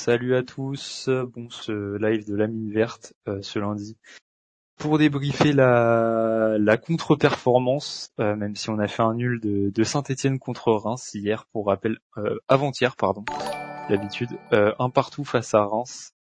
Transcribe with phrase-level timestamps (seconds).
[0.00, 3.96] Salut à tous, bon ce live de la mine verte euh, ce lundi
[4.76, 10.38] pour débriefer la, la contre-performance, euh, même si on a fait un nul de, Saint-Etienne
[10.38, 13.24] contre Reims hier, pour rappel, euh, avant-hier pardon,
[13.90, 16.12] d'habitude, un partout face à Reims.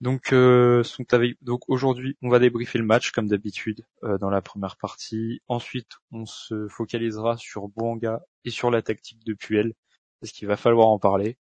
[0.00, 4.78] donc, sont avec, donc aujourd'hui, on va débriefer le match comme d'habitude dans la première
[4.78, 5.42] partie.
[5.48, 9.74] Ensuite, on se focalisera sur Bouanga et sur la tactique de Puel,
[10.22, 11.36] parce qu'il va falloir en parler.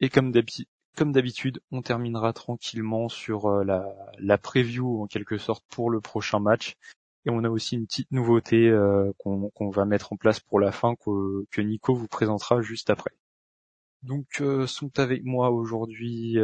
[0.00, 3.64] Et comme d'habitude, on terminera tranquillement sur euh,
[4.18, 6.76] la, preview en quelque sorte pour le prochain match.
[7.26, 10.72] Et on a aussi une petite nouveauté euh, qu'on va mettre en place pour la
[10.72, 13.12] fin que, que Nico vous présentera juste après.
[14.02, 16.36] Donc euh, sont avec moi aujourd'hui,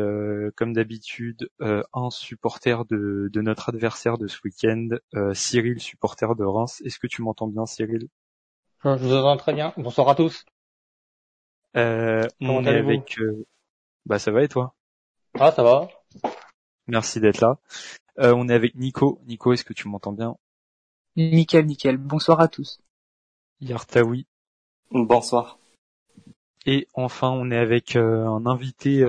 [0.57, 4.89] comme d'habitude, un supporter de, de, notre adversaire de ce week-end,
[5.35, 6.81] Cyril, supporter de Reims.
[6.87, 8.09] Est-ce que tu m'entends bien, Cyril?
[8.83, 9.75] Je vous entends très bien.
[9.77, 10.47] Bonsoir à tous.
[11.77, 13.19] Euh, on est avec.
[13.21, 13.47] Euh,
[14.07, 14.75] bah ça va et toi?
[15.39, 15.89] Ah ça va.
[16.87, 17.59] Merci d'être là.
[18.19, 19.21] Euh, on est avec Nico.
[19.27, 20.37] Nico, est-ce que tu m'entends bien?
[21.17, 21.97] Nickel, nickel.
[21.97, 22.81] Bonsoir à tous.
[23.61, 24.27] Yartaoui.
[24.91, 25.59] Bonsoir.
[26.67, 29.05] Et enfin, on est avec euh, un invité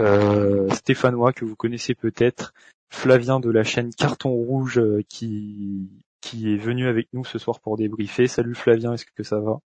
[0.73, 2.53] stéphanois que vous connaissez peut-être,
[2.89, 5.89] Flavien de la chaîne Carton Rouge, qui
[6.21, 8.27] qui est venu avec nous ce soir pour débriefer.
[8.27, 9.59] Salut Flavien, est-ce que ça va?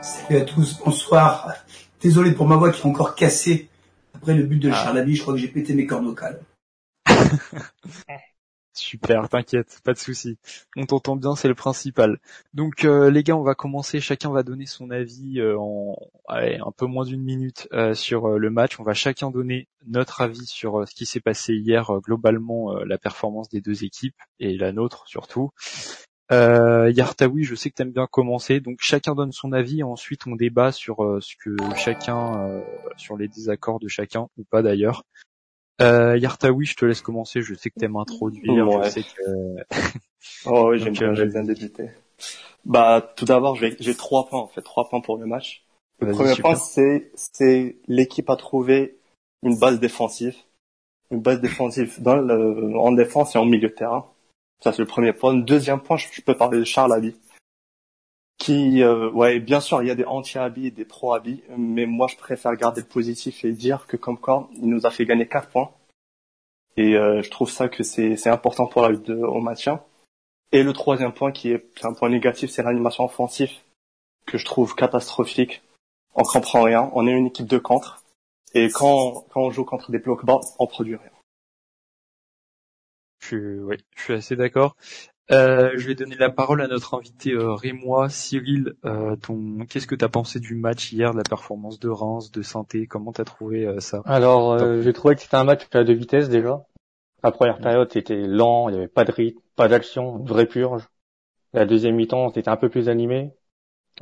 [0.00, 1.52] Salut à tous, bonsoir.
[2.00, 3.68] Désolé pour ma voix qui est encore cassée.
[4.14, 4.74] Après le but de ah.
[4.74, 6.40] Charlaby, je crois que j'ai pété mes cordes vocales.
[8.76, 10.36] Super, t'inquiète, pas de souci.
[10.76, 12.18] On t'entend bien, c'est le principal.
[12.52, 14.00] Donc euh, les gars, on va commencer.
[14.00, 15.96] Chacun va donner son avis euh, en
[16.28, 18.78] un peu moins d'une minute euh, sur le match.
[18.78, 23.48] On va chacun donner notre avis sur ce qui s'est passé hier globalement, la performance
[23.48, 25.50] des deux équipes et la nôtre surtout.
[26.32, 29.84] Euh, Yartaoui, je sais que tu aimes bien commencer, donc chacun donne son avis et
[29.84, 32.62] ensuite on débat sur euh, ce que chacun, euh,
[32.96, 35.04] sur les désaccords de chacun ou pas d'ailleurs.
[35.80, 37.42] Euh, Yartaoui, je te laisse commencer.
[37.42, 38.82] Je sais que t'aimes introduire.
[38.84, 39.76] Je sais que...
[40.46, 41.90] oh oui, j'aime bien, euh, bien débuter.
[42.64, 45.64] Bah, tout d'abord, j'ai trois points en fait, trois points pour le match.
[46.00, 48.98] Le premier point, c'est c'est l'équipe a trouvé
[49.42, 50.34] une base défensive,
[51.10, 54.10] une base défensive dans le, en défense et en milieu de terrain.
[54.62, 55.34] Ça, c'est le premier point.
[55.34, 57.14] Deuxième point, je peux parler de Charles Abi.
[58.38, 62.06] Qui, euh, ouais, bien sûr, il y a des anti-habits et des pro-habits, mais moi,
[62.06, 65.26] je préfère garder le positif et dire que comme quoi, il nous a fait gagner
[65.26, 65.70] quatre points.
[66.76, 69.80] Et euh, je trouve ça que c'est important pour la lutte au maintien.
[70.52, 73.50] Et le troisième point, qui est un point négatif, c'est l'animation offensive,
[74.26, 75.62] que je trouve catastrophique.
[76.14, 76.90] On comprend rien.
[76.94, 78.02] On est une équipe de contre.
[78.54, 81.10] Et quand, quand on joue contre des blocs bas, on produit rien.
[83.30, 84.76] Je je suis assez d'accord.
[85.32, 88.08] Euh, je vais donner la parole à notre invité euh, Rémois.
[88.08, 91.88] Cyril, euh, ton, qu'est-ce que tu as pensé du match hier, de la performance de
[91.88, 92.86] Reims, de Sainté?
[92.86, 94.02] Comment t'as trouvé euh, ça?
[94.04, 96.64] Alors, euh, j'ai trouvé que c'était un match à deux vitesses déjà.
[97.24, 100.46] La première période, c'était lent, il n'y avait pas de rythme, pas d'action, une vraie
[100.46, 100.86] purge.
[101.52, 103.32] La deuxième mi-temps, c'était un peu plus animé.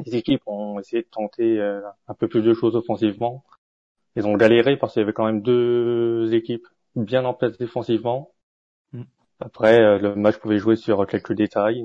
[0.04, 3.44] Les équipes ont essayé de tenter un peu plus de choses offensivement.
[4.16, 8.33] Ils ont galéré parce qu'il y avait quand même deux équipes bien en place défensivement.
[9.40, 11.84] Après, euh, le match pouvait jouer sur quelques détails.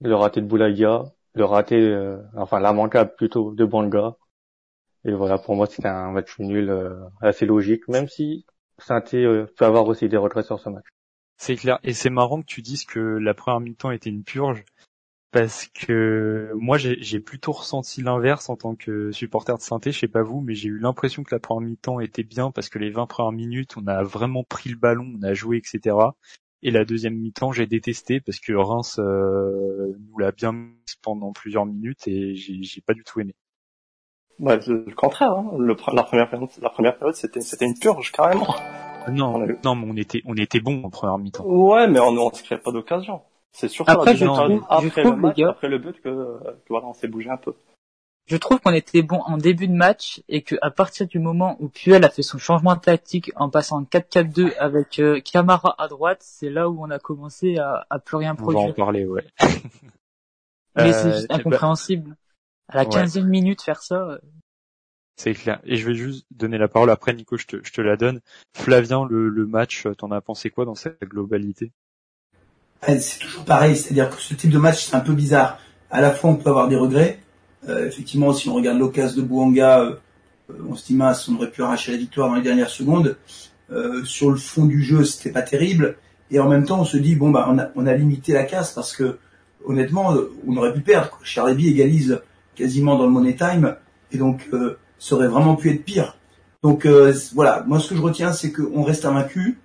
[0.00, 4.16] Le raté de Boulaga, le raté, euh, enfin l'immanquable plutôt de Banga.
[5.04, 8.44] Et voilà, pour moi, c'était un match nul euh, assez logique, même si
[8.78, 10.86] saint peut avoir aussi des retraits sur ce match.
[11.36, 11.78] C'est clair.
[11.82, 14.64] Et c'est marrant que tu dises que la première mi-temps était une purge,
[15.30, 20.08] parce que moi, j'ai plutôt ressenti l'inverse en tant que supporter de saint je sais
[20.08, 22.90] pas vous, mais j'ai eu l'impression que la première mi-temps était bien, parce que les
[22.90, 25.96] 20 premières minutes, on a vraiment pris le ballon, on a joué, etc.
[26.62, 31.32] Et la deuxième mi-temps, j'ai détesté parce que Reims euh, nous l'a bien mis pendant
[31.32, 33.34] plusieurs minutes et j'ai pas du tout aimé.
[34.38, 35.32] Bah, le contraire.
[35.32, 35.50] Hein.
[35.58, 38.54] Le, la première période, la première période, c'était c'était une purge carrément.
[39.10, 41.44] Non, non, mais on était on était bon en première mi-temps.
[41.44, 43.22] Ouais, mais on ne se pas d'occasion.
[43.52, 46.94] C'est surtout après, je trouve, après, le match, après le but que, que voilà, on
[46.94, 47.54] s'est bougé un peu
[48.30, 51.56] je trouve qu'on était bon en début de match et que à partir du moment
[51.58, 55.88] où Puel a fait son changement de tactique en passant 4-4-2 avec euh, Camara à
[55.88, 58.60] droite, c'est là où on a commencé à, à plus rien produire.
[58.60, 59.26] On va en parler, ouais.
[60.76, 62.16] Mais c'est euh, juste incompréhensible.
[62.68, 63.96] À la 15e minute faire ça.
[63.96, 64.18] Euh.
[65.16, 65.60] C'est clair.
[65.64, 68.20] Et je vais juste donner la parole après, Nico, je te, je te la donne.
[68.56, 71.72] Flavien, le, le match, t'en as pensé quoi dans sa globalité?
[72.86, 75.58] C'est toujours pareil, c'est-à-dire que ce type de match, c'est un peu bizarre.
[75.90, 77.29] À la fois, on peut avoir des regrets, euh,
[77.68, 79.94] effectivement, si on regarde l'occasion de Bouanga, euh,
[80.68, 83.16] on se dit mince, on aurait pu arracher la victoire dans les dernières secondes.
[83.70, 85.96] Euh, sur le fond du jeu, c'était pas terrible.
[86.30, 88.44] Et en même temps, on se dit bon bah on a, on a limité la
[88.44, 89.18] casse parce que
[89.64, 90.14] honnêtement,
[90.46, 91.18] on aurait pu perdre.
[91.22, 92.20] Charlebi égalise
[92.54, 93.76] quasiment dans le money time
[94.12, 94.48] et donc
[94.98, 96.16] ça aurait vraiment pu être pire.
[96.62, 99.58] Donc euh, voilà, moi ce que je retiens, c'est qu'on reste invaincu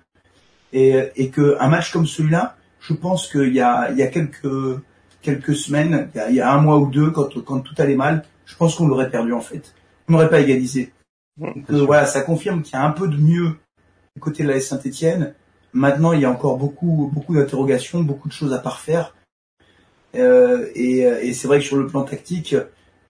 [0.72, 4.80] et, et qu'un match comme celui-là, je pense qu'il y a, il y a quelques
[5.26, 8.56] quelques semaines, il y, a, un mois ou deux, quand, quand tout allait mal, je
[8.56, 9.74] pense qu'on l'aurait perdu en fait.
[10.08, 10.92] On n'aurait pas égalisé.
[11.38, 13.56] Donc voilà, ça confirme qu'il y a un peu de mieux
[14.14, 15.34] du côté de la Saint-Etienne.
[15.72, 19.14] Maintenant, il y a encore beaucoup beaucoup d'interrogations, beaucoup de choses à parfaire.
[20.14, 22.56] Euh, et, et c'est vrai que sur le plan tactique,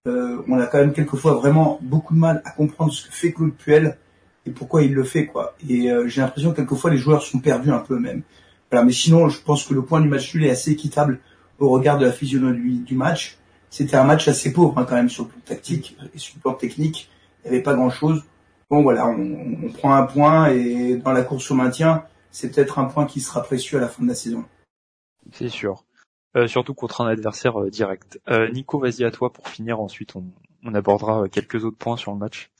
[0.06, 3.32] euh, on a quand même quelquefois vraiment beaucoup de mal à comprendre ce que fait
[3.32, 3.98] Claude Puel
[4.46, 5.56] et pourquoi il le fait quoi.
[5.68, 8.22] Et euh, j'ai l'impression que quelquefois les joueurs sont perdus un peu même.
[8.70, 11.18] Voilà, mais sinon je pense que le point du match nul est assez équitable
[11.58, 13.38] au regard de la physionomie du match.
[13.70, 16.40] C'était un match assez pauvre hein, quand même sur le plan tactique et sur le
[16.40, 17.10] plan technique.
[17.44, 18.24] Il n'y avait pas grand chose.
[18.70, 22.78] Bon voilà, on, on, prend un point et dans la course au maintien, c'est peut-être
[22.78, 24.44] un point qui sera précieux à la fin de la saison.
[25.32, 25.84] C'est sûr.
[26.36, 28.20] Euh, surtout contre un adversaire euh, direct.
[28.28, 29.80] Euh, Nico, vas-y à toi pour finir.
[29.80, 30.24] Ensuite, on,
[30.64, 32.50] on abordera quelques autres points sur le match.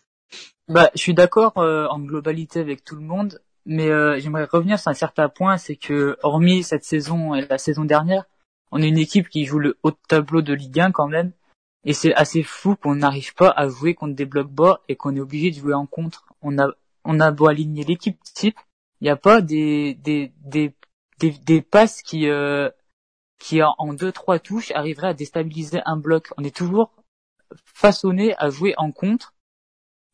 [0.69, 3.87] Bah, je suis d'accord en globalité avec tout le monde, mais
[4.19, 8.25] j'aimerais revenir sur un certain point, c'est que hormis cette saison et la saison dernière,
[8.73, 11.33] on est une équipe qui joue le haut tableau de Ligue 1 quand même,
[11.85, 15.15] et c'est assez fou qu'on n'arrive pas à jouer contre des blocs bas et qu'on
[15.17, 16.27] est obligé de jouer en contre.
[16.43, 16.69] On a
[17.05, 18.59] on a beau aligner l'équipe type,
[19.01, 20.75] il n'y a pas des des des
[21.21, 22.29] des, passes qui
[23.39, 26.33] qui en deux trois touches arriverait à déstabiliser un bloc.
[26.37, 26.93] On est toujours
[27.65, 29.35] façonné à jouer en contre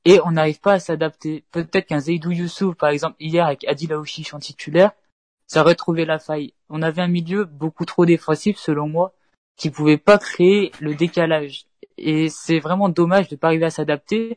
[0.04, 1.44] et on n'arrive pas à s'adapter.
[1.52, 4.92] Peut-être qu'un Zaidou Youssouf, par exemple, hier avec Adil en titulaire,
[5.46, 6.54] ça aurait trouvé la faille.
[6.74, 9.12] On avait un milieu beaucoup trop défensif, selon moi,
[9.56, 11.66] qui pouvait pas créer le décalage.
[11.98, 14.36] Et c'est vraiment dommage de pas arriver à s'adapter,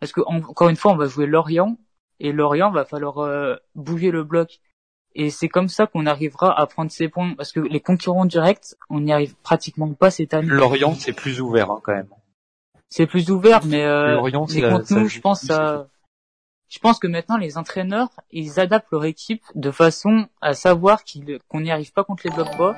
[0.00, 1.78] parce que encore une fois, on va jouer Lorient,
[2.18, 4.58] et Lorient va falloir euh, bouger le bloc.
[5.14, 8.74] Et c'est comme ça qu'on arrivera à prendre ces points, parce que les concurrents directs,
[8.90, 10.48] on n'y arrive pratiquement pas cette année.
[10.48, 12.08] Lorient, c'est plus ouvert hein, quand même.
[12.88, 14.60] C'est plus ouvert, mais euh, Lorient, les
[14.90, 15.48] nous, je pense.
[16.68, 21.02] Je pense que maintenant les entraîneurs, ils adaptent leur équipe de façon à savoir
[21.48, 22.76] qu'on n'y arrive pas contre les blocs bas.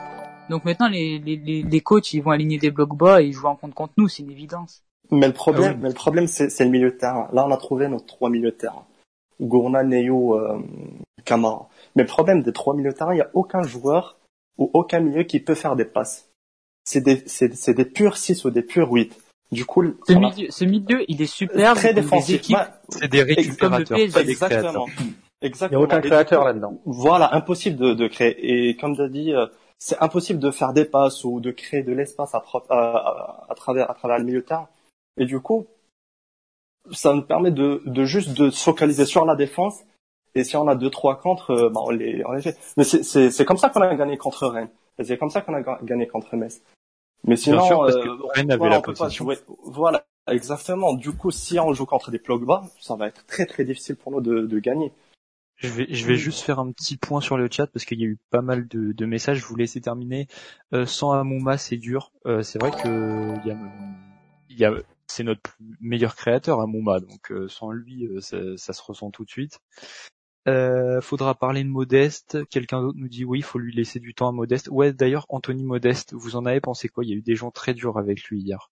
[0.51, 3.49] Donc maintenant, les, les, les, coachs, ils vont aligner des blocs bas et ils jouent
[3.49, 4.83] en compte contre nous, c'est une évidence.
[5.11, 7.29] Mais le problème, ah mais le problème, c'est le milieu de terrain.
[7.33, 8.85] Là, on a trouvé nos trois milieux de terrain.
[9.41, 10.59] Gourna, Neyo, euh,
[11.25, 11.69] Kamara.
[11.97, 14.19] Mais le problème des trois milieux de terrain, il n'y a aucun joueur
[14.59, 16.31] ou aucun milieu qui peut faire des passes.
[16.85, 19.17] C'est des, c'est, c'est des purs 6 ou des purs 8.
[19.51, 21.77] Du coup, ce, milieu, ce milieu, il est superbe.
[21.77, 22.43] Très défensif.
[22.89, 24.87] c'est des récupérateurs, Exactement.
[25.41, 25.81] Exactement.
[25.81, 26.81] Il n'y a aucun créateur là-dedans.
[26.85, 28.69] Voilà, impossible de, de créer.
[28.69, 29.47] Et comme tu as dit, euh,
[29.79, 33.91] c'est impossible de faire des passes ou de créer de l'espace à, à, à, travers,
[33.91, 34.69] à travers le milieu de terrain.
[35.17, 35.67] Et du coup,
[36.91, 39.85] ça nous permet de, de juste de se focaliser sur la défense
[40.35, 42.57] et si on a deux trois contre, euh, bah, on les on les fait.
[42.77, 44.71] Mais c'est c'est c'est comme ça qu'on a gagné contre Rennes.
[45.03, 46.61] C'est comme ça qu'on a gagné contre Metz.
[47.25, 49.29] Mais sinon, sûr, parce que euh, Rennes avait la position.
[49.65, 50.95] Voilà, exactement.
[50.95, 54.13] Du coup, si on joue contre des bas, ça va être très très difficile pour
[54.13, 54.93] nous de, de gagner.
[55.57, 58.05] Je vais, je vais juste faire un petit point sur le chat parce qu'il y
[58.05, 59.39] a eu pas mal de, de messages.
[59.39, 60.29] Je vous laisser terminer.
[60.73, 62.13] Euh, sans Amouma, c'est dur.
[62.27, 63.59] Euh, c'est vrai que il y a,
[64.51, 65.51] y a c'est notre
[65.81, 67.01] meilleur créateur, Amouma.
[67.01, 69.59] Donc euh, sans lui, ça, ça, se ressent tout de suite.
[70.47, 72.39] Euh, faudra parler de Modeste.
[72.49, 74.69] Quelqu'un d'autre nous dit oui, il faut lui laisser du temps à Modeste.
[74.71, 77.05] Ouais, d'ailleurs, Anthony Modeste, vous en avez pensé quoi?
[77.05, 78.71] Il y a eu des gens très durs avec lui hier.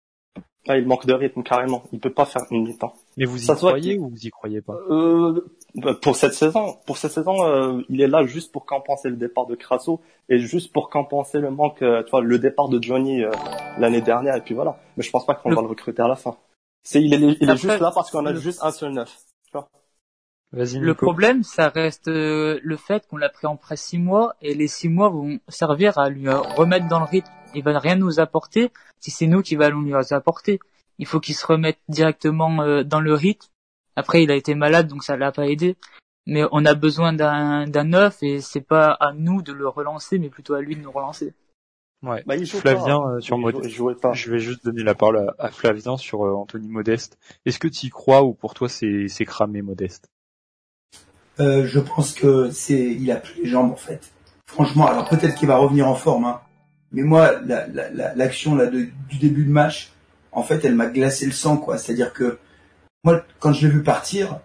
[0.68, 1.84] Ah, il manque de rythme carrément.
[1.92, 2.94] Il peut pas faire une mi-temps.
[3.18, 4.76] Mais vous y croyez ou vous y croyez pas?
[4.90, 5.42] Euh,
[5.76, 9.16] bah, Pour cette saison, pour cette saison, euh, il est là juste pour compenser le
[9.16, 12.82] départ de Crasso et juste pour compenser le manque, euh, tu vois, le départ de
[12.82, 13.32] Johnny euh,
[13.78, 14.78] l'année dernière et puis voilà.
[14.98, 16.36] Mais je pense pas qu'on va le recruter à la fin.
[16.84, 19.18] C'est il est, il est juste là parce qu'on a juste un seul neuf.
[20.52, 24.56] Le problème, ça reste euh, le fait qu'on l'a pris en près six mois et
[24.56, 27.32] les six mois vont servir à lui euh, remettre dans le rythme.
[27.54, 30.60] Il va rien nous apporter si c'est nous qui allons lui apporter.
[30.98, 33.48] Il faut qu'il se remette directement euh, dans le rythme.
[33.96, 35.78] Après, il a été malade, donc ça l'a pas aidé.
[36.26, 40.18] Mais on a besoin d'un d'un neuf et c'est pas à nous de le relancer,
[40.18, 41.34] mais plutôt à lui de nous relancer.
[42.02, 42.24] Ouais.
[42.26, 43.70] Bah, Flavien sur Modeste.
[44.14, 47.20] Je vais juste donner la parole à, Flavien sur Anthony Modeste.
[47.46, 50.10] Est-ce que tu y crois ou pour toi c'est c'est cramé Modeste?
[51.40, 54.12] Euh, je pense que c'est, il a plus les jambes en fait.
[54.48, 56.42] Franchement, alors peut-être qu'il va revenir en forme, hein.
[56.92, 57.34] mais moi,
[58.16, 59.92] l'action là du début de match,
[60.32, 61.78] en fait, elle m'a glacé le sang, quoi.
[61.78, 62.40] C'est-à-dire que
[63.04, 64.40] moi, quand je l'ai vu partir,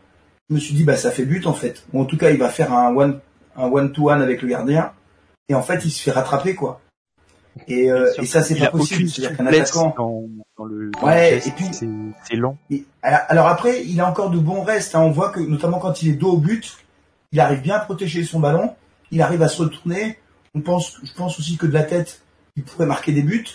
[0.48, 1.84] je me suis dit, bah ça fait but en fait.
[1.92, 3.20] Ou en tout cas, il va faire un one,
[3.56, 4.92] un one to one avec le gardien,
[5.48, 6.80] et en fait, il se fait rattraper, quoi.
[7.68, 9.08] Et, euh, et ça, c'est pas possible.
[9.08, 9.94] C'est-à-dire qu'un attaquant.
[9.96, 12.56] Dans, le, ouais, et puis c'est lent.
[13.02, 14.94] alors après, il a encore de bons restes.
[14.94, 15.00] Hein.
[15.00, 16.76] On voit que notamment quand il est dos au but,
[17.34, 18.74] il arrive bien à protéger son ballon,
[19.10, 20.18] il arrive à se retourner.
[20.54, 22.22] On pense, je pense aussi que de la tête,
[22.56, 23.48] il pourrait marquer des buts.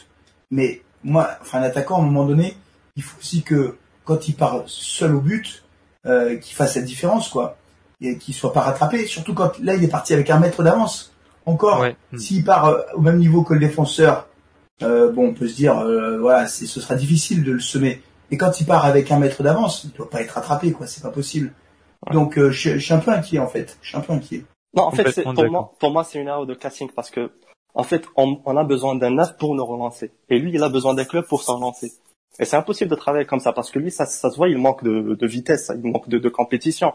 [0.52, 2.58] Mais moi, enfin, un attaquant, à un moment donné,
[2.98, 5.64] il faut aussi que quand il part seul au but,
[6.06, 7.58] euh, qui fasse cette différence, quoi,
[8.02, 9.06] et qui soit pas rattrapé.
[9.06, 11.14] Surtout quand là, il est parti avec un mètre d'avance.
[11.46, 11.96] Encore, Ouais.
[12.18, 14.28] S'il part euh, au même niveau que le défenseur,
[14.84, 15.76] euh, bon, on peut se dire,
[16.20, 18.02] voilà, ce sera difficile de le semer.
[18.30, 20.86] Mais quand il part avec un mètre d'avance, il doit pas être rattrapé, quoi.
[20.86, 21.54] C'est pas possible.
[22.12, 23.78] Donc, euh, je, je suis un peu inquiet, en fait.
[23.82, 24.44] Je suis un peu inquiet.
[24.76, 27.32] Non, en fait, pour moi, pour moi, c'est une erreur de casting parce que,
[27.74, 30.12] en fait, on, on a besoin d'un neuf pour nous relancer.
[30.30, 31.92] Et lui, il a besoin d'un club pour s'en relancer.
[32.40, 34.58] Et c'est impossible de travailler comme ça parce que lui, ça, ça se voit, il
[34.58, 36.94] manque de, de vitesse, il manque de, de compétition.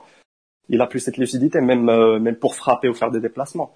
[0.68, 3.74] Il a plus cette lucidité, même, euh, même pour frapper ou faire des déplacements.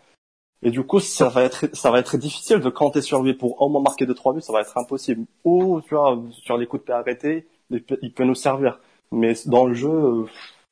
[0.63, 3.61] Et du coup, ça va être, ça va être difficile de compter sur lui pour
[3.61, 5.27] au moins marquer deux, trois buts, ça va être impossible.
[5.45, 8.81] Ou, tu vois, sur les coups de pied arrêtés, il peut, il peut nous servir.
[9.13, 10.25] Mais dans le jeu, euh,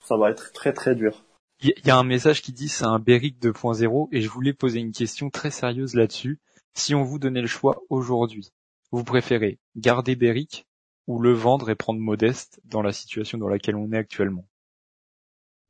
[0.06, 1.24] ça va être très, très dur.
[1.60, 4.78] Il y- a un message qui dit c'est un Beric 2.0 et je voulais poser
[4.80, 6.38] une question très sérieuse là-dessus.
[6.74, 8.50] Si on vous donnait le choix aujourd'hui,
[8.92, 10.66] vous préférez garder Beric
[11.06, 14.44] ou le vendre et prendre Modeste dans la situation dans laquelle on est actuellement?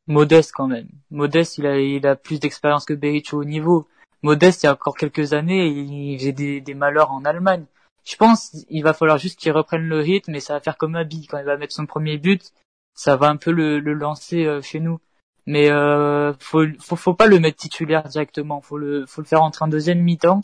[0.08, 0.88] Modeste quand même.
[1.10, 3.86] Modeste, il a, il a plus d'expérience que Beric au haut niveau.
[4.22, 7.64] Modeste, il y a encore quelques années, il faisait des, des malheurs en Allemagne.
[8.04, 10.94] Je pense il va falloir juste qu'il reprenne le rythme et ça va faire comme
[10.94, 12.52] Abi quand il va mettre son premier but,
[12.96, 14.98] ça va un peu le, le lancer euh, chez nous.
[15.46, 19.42] Mais euh, faut, faut faut pas le mettre titulaire directement, faut le faut le faire
[19.42, 20.40] entrer en deuxième mi-temps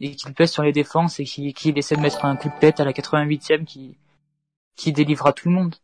[0.00, 2.58] et qu'il pèse sur les défenses et qu'il qu'il essaie de mettre un coup de
[2.58, 3.94] tête à la 88e qui
[4.76, 5.74] qui délivrera tout le monde.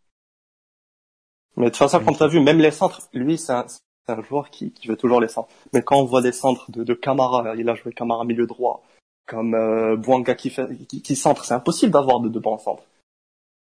[1.56, 3.66] Mais de toute façon, comme tu as vu, même les centres, lui, c'est un,
[4.08, 5.50] un joueur qui, qui veut toujours les centres.
[5.72, 8.82] Mais quand on voit des centres de, de Camara, il a joué Camara milieu droit,
[9.26, 12.82] comme euh, Bouanga qui, fait, qui, qui centre, c'est impossible d'avoir de, de bons centres.
[12.82, 12.92] Tu vois, c'est-
[13.58, 13.63] en-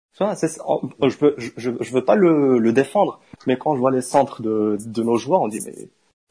[1.08, 4.00] je, veux, je, je, je veux pas le, le défendre, mais quand je vois les
[4.00, 5.74] centres de, de nos joueurs, on dit, mais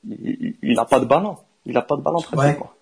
[0.07, 1.37] il, il, il a pas de ballon.
[1.65, 2.55] Il a pas de ballon très Ouais.
[2.55, 2.75] quoi.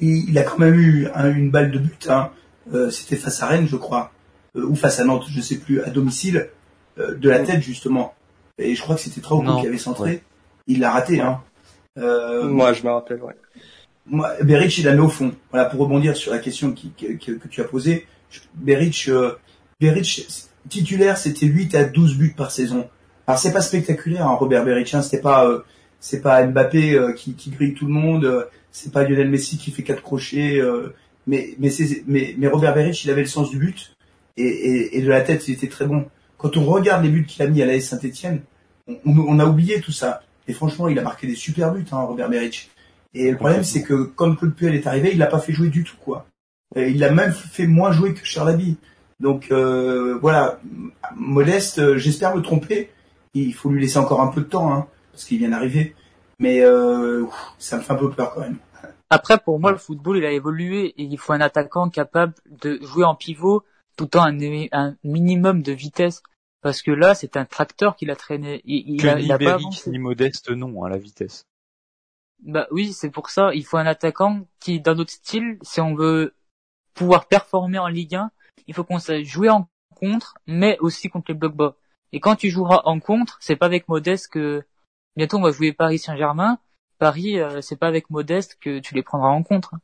[0.00, 2.08] Il, il a quand même eu un- une balle de but.
[2.10, 2.30] Hein.
[2.72, 4.10] Euh, C'était face à Rennes, je crois,
[4.56, 6.50] Euh, ou face à Nantes, je sais plus, à domicile,
[6.98, 8.14] euh, de la tête justement.
[8.58, 10.10] Et je crois que c'était Trauco Non, qui avait centré.
[10.10, 10.22] ouais.
[10.66, 11.20] Il l'a raté.
[11.20, 11.40] Hein.
[11.98, 13.34] Euh, Moi, je me rappelle, ouais.
[14.06, 15.32] moi, Beric, il la met au fond.
[15.50, 18.06] Voilà, pour rebondir sur la question qui, que, que- que tu as posée.
[18.30, 18.40] je-
[19.82, 22.88] Beric, euh, Beric, titulaire, c'était 8 à 12 buts par saison.
[23.26, 24.92] Alors c'est pas spectaculaire, hein, Robert Beric.
[24.94, 25.60] Hein, c'était pas, euh,
[26.00, 28.24] c'est pas Mbappé euh, qui, grille tout le monde.
[28.24, 30.60] euh, c'est pas Lionel Messi qui fait quatre crochets.
[31.26, 33.94] mais, mais, mais, Robert Beric, il avait le sens du but
[34.38, 36.06] et, de la tête, il était très bon.
[36.38, 38.40] Quand on regarde les buts qu'il a mis à la Saint-Etienne,
[39.04, 40.22] on, a oublié tout ça.
[40.48, 42.70] Et franchement, il a marqué des super buts, hein, Robert Beric.
[43.12, 45.68] Et le problème, c'est que quand Claude Puel est arrivé, il l'a pas fait jouer
[45.68, 46.26] du tout, quoi.
[46.74, 48.78] Il l'a même fait moins jouer que Charlaby.
[49.20, 50.60] Donc euh, voilà,
[51.16, 52.90] Modeste, euh, j'espère me tromper.
[53.34, 55.94] Il faut lui laisser encore un peu de temps, hein, parce qu'il vient d'arriver.
[56.38, 57.24] Mais euh,
[57.58, 58.58] ça me fait un peu peur quand même.
[59.10, 62.78] Après, pour moi, le football, il a évolué et il faut un attaquant capable de
[62.82, 63.62] jouer en pivot
[63.96, 66.22] tout en un, un minimum de vitesse.
[66.62, 68.62] Parce que là, c'est un tracteur qu'il a traîné.
[68.64, 69.90] Il, a, ni il a pas Beric avancé.
[69.90, 71.44] ni Modeste non à la vitesse.
[72.42, 73.52] Bah oui, c'est pour ça.
[73.54, 76.34] Il faut un attaquant qui, dans notre style, si on veut
[76.94, 78.30] pouvoir performer en Ligue 1,
[78.66, 81.74] il faut qu'on sache jouer en contre, mais aussi contre les blocs bas.
[82.12, 84.64] Et quand tu joueras en contre, c'est pas avec Modeste que
[85.16, 86.58] bientôt on va jouer Paris Saint-Germain.
[86.98, 89.74] Paris, euh, c'est pas avec Modeste que tu les prendras en contre.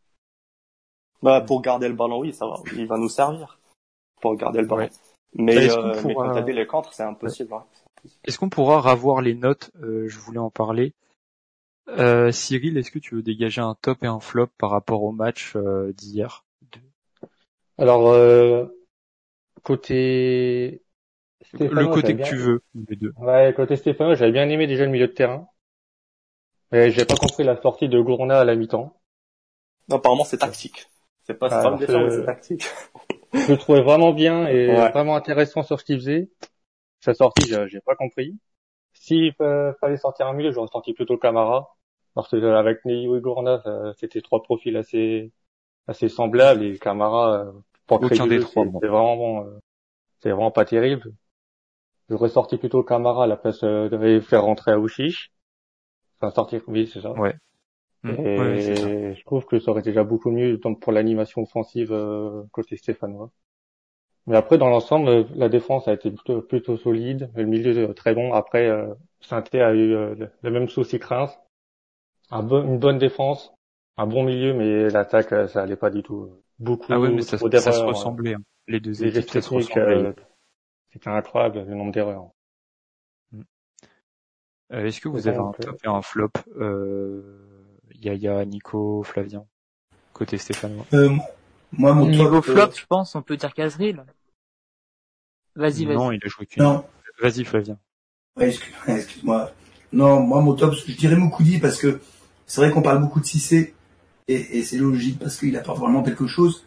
[1.22, 2.56] Bah, pour garder le ballon, oui, ça va.
[2.76, 3.58] Il va nous servir.
[4.20, 4.82] Pour garder le ballon.
[4.82, 4.90] Ouais.
[5.34, 7.54] Mais, euh, mais pourra- quand t'as dit les contres, c'est impossible.
[7.54, 7.64] hein.
[8.24, 9.70] Est-ce qu'on pourra revoir les notes?
[9.82, 10.94] Euh, Je voulais en parler.
[11.88, 15.10] Euh, Cyril, est-ce que tu veux dégager un top et un flop par rapport au
[15.12, 16.44] match euh, d'hier?
[17.78, 18.66] Alors, euh,
[19.62, 20.82] côté
[21.42, 23.12] Stéphano, Le côté que bien- tu veux, les deux.
[23.18, 25.48] Ouais, côté Stéphano, j'avais bien aimé déjà le milieu de terrain.
[26.72, 29.00] Mais j'ai pas compris la sortie de Gourna à la mi-temps.
[29.88, 30.86] Non, apparemment, c'est tactique.
[31.24, 32.64] C'est pas, Ah, c'est- mais c'est tactique.
[33.34, 34.90] Je le trouvais vraiment bien et Ouais.
[34.90, 36.30] vraiment intéressant sur ce qu'il faisait.
[37.00, 38.36] Sa sortie, j'ai j'ai pas compris.
[38.94, 41.76] S'il fa- fallait sortir un milieu, j'aurais sorti plutôt Camara.
[42.14, 45.32] Parce que euh, avec Neyo et Gourna, ça- c'était trois profils assez
[45.88, 47.52] assez semblables et Camara, euh,
[47.90, 49.58] Aucun des trois, c'est vraiment bon, euh,
[50.20, 51.12] c'est vraiment pas terrible.
[52.10, 55.30] J'aurais sorti plutôt Camara à la place euh, de faire rentrer Aouchiche.
[56.20, 57.14] Enfin, sortir, oui, c'est ça.
[57.16, 57.34] Ouais.
[58.04, 58.14] Mm.
[58.24, 58.94] Et Ouais, c'est ça.
[59.16, 63.30] je trouve que ça aurait déjà beaucoup mieux donc pour l'animation offensive euh, côté stéphanois.
[64.26, 68.32] Mais après, dans l'ensemble, la défense a été plutôt, plutôt solide, le milieu très bon.
[68.32, 71.36] Après, euh, Sainté a eu euh, le, même souci Reims.
[72.30, 73.52] Un bon- une bonne défense,
[73.98, 76.30] un bon milieu, mais l'attaque, ça allait pas du tout.
[76.58, 78.34] Beaucoup Ah ouais, mais ça, trop ça se euh, ressemblait.
[78.34, 78.42] hein.
[78.66, 79.94] Les deux Les équipes, ça se techniques, ressemblait.
[79.96, 80.12] euh,
[80.92, 82.30] c'était incroyable le nombre d'erreurs.
[84.72, 89.46] Euh, Est-ce que vous avez un euh, top et un flop euh, Yaya, Nico, Flavien,
[90.12, 91.10] côté Stéphanois Euh,
[91.72, 94.04] moi, mon Niveau top, flop, euh, je pense, on peut dire Casril.
[95.56, 95.96] Vas-y, vas-y.
[95.96, 96.62] Non, il a joué qu'une.
[96.62, 96.84] non,
[97.20, 97.78] Vas-y, Flavien.
[98.36, 98.48] Ouais,
[98.88, 99.50] excuse-moi.
[99.92, 102.00] non, moi mon top, je dirais Moukoudi parce que
[102.46, 103.74] c'est vrai qu'on parle beaucoup de Cissé
[104.28, 106.64] et, et c'est logique parce qu'il apporte vraiment quelque chose.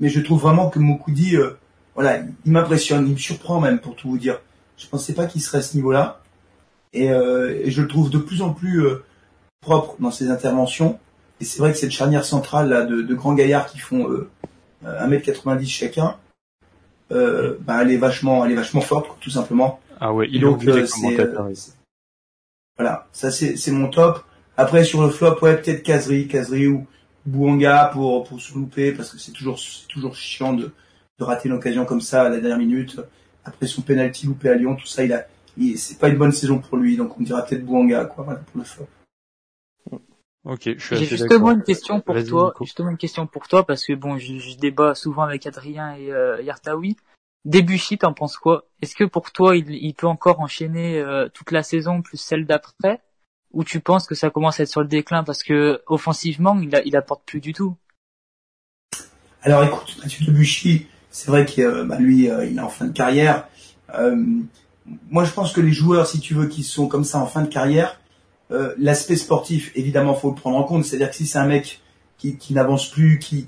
[0.00, 1.50] Mais je trouve vraiment que Moukoudi, euh,
[1.94, 4.40] voilà, il m'impressionne, il me surprend même pour tout vous dire.
[4.76, 6.20] Je pensais pas qu'il serait à ce niveau-là.
[6.92, 9.04] Et, euh, et, je le trouve de plus en plus euh,
[9.60, 10.98] propre dans ses interventions.
[11.40, 14.28] Et c'est vrai que cette charnière centrale là, de, de grands gaillards qui font euh,
[14.84, 16.16] 1m90 chacun,
[17.12, 19.80] euh, bah, elle est vachement, elle est vachement forte, tout simplement.
[20.00, 21.16] Ah ouais, il donc euh, c'est
[22.76, 24.24] voilà, ça c'est c'est mon top.
[24.56, 26.86] Après sur le flop, ouais peut-être Kazri, Kazri ou
[27.26, 30.72] Bouanga pour pour se louper parce que c'est toujours c'est toujours chiant de
[31.18, 33.00] de rater une occasion comme ça à la dernière minute.
[33.44, 35.26] Après son penalty loupé à Lyon, tout ça, il a
[35.76, 38.58] c'est pas une bonne saison pour lui, donc on dira peut-être Bouanga quoi, voilà, pour
[38.58, 38.88] le flop.
[40.44, 43.86] Ok, je suis J'ai justement une question pour toi, justement une question pour toi parce
[43.86, 46.96] que bon, je, je débat souvent avec Adrien et euh, Yartaoui.
[47.46, 48.64] Debuchy, t'en penses quoi?
[48.80, 52.46] Est-ce que pour toi, il, il peut encore enchaîner euh, toute la saison plus celle
[52.46, 53.02] d'après,
[53.54, 56.96] ou tu penses que ça commence à être sur le déclin parce que offensivement, il,
[56.96, 57.76] apporte plus du tout
[59.42, 62.86] Alors écoute, Mathieu Debuchy, c'est vrai qu'il euh, bah, lui, euh, il est en fin
[62.86, 63.48] de carrière.
[65.10, 67.42] moi, je pense que les joueurs, si tu veux, qui sont comme ça en fin
[67.42, 68.00] de carrière,
[68.78, 70.84] l'aspect sportif, évidemment, faut le prendre en compte.
[70.84, 71.80] C'est-à-dire que si c'est un mec
[72.18, 73.46] qui, n'avance plus, qui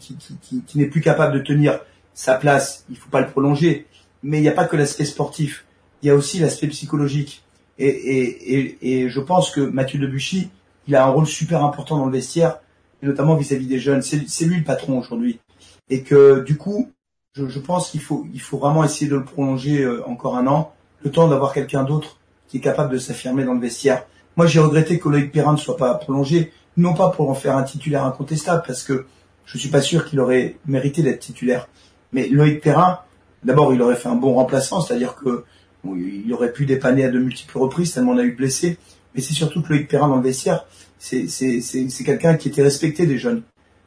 [0.74, 1.78] n'est plus capable de tenir
[2.16, 3.86] sa place, il faut pas le prolonger.
[4.24, 5.64] Mais il n'y a pas que l'aspect sportif,
[6.02, 7.44] il y a aussi l'aspect psychologique.
[7.78, 10.50] Et, et, et, et, je pense que Mathieu Debuchy,
[10.88, 12.60] il a un rôle super important dans le vestiaire,
[13.02, 14.02] et notamment vis-à-vis des jeunes.
[14.02, 15.40] C'est lui le patron aujourd'hui.
[15.90, 16.90] Et que du coup,
[17.34, 20.46] je, je pense qu'il faut, il faut vraiment essayer de le prolonger euh, encore un
[20.46, 20.72] an,
[21.04, 22.18] le temps d'avoir quelqu'un d'autre
[22.48, 24.04] qui est capable de s'affirmer dans le vestiaire.
[24.36, 27.56] Moi, j'ai regretté que Loïc Perrin ne soit pas prolongé, non pas pour en faire
[27.56, 29.06] un titulaire incontestable, parce que
[29.44, 31.68] je suis pas sûr qu'il aurait mérité d'être titulaire,
[32.12, 33.00] mais Loïc Perrin,
[33.44, 35.44] d'abord, il aurait fait un bon remplaçant, c'est-à-dire que
[35.94, 38.78] il aurait pu dépanner à de multiples reprises tellement on a eu blessé.
[39.14, 40.66] Mais c'est surtout que Loïc Perrin dans le vestiaire,
[40.98, 41.26] c'est
[42.04, 43.42] quelqu'un qui était respecté des jeunes.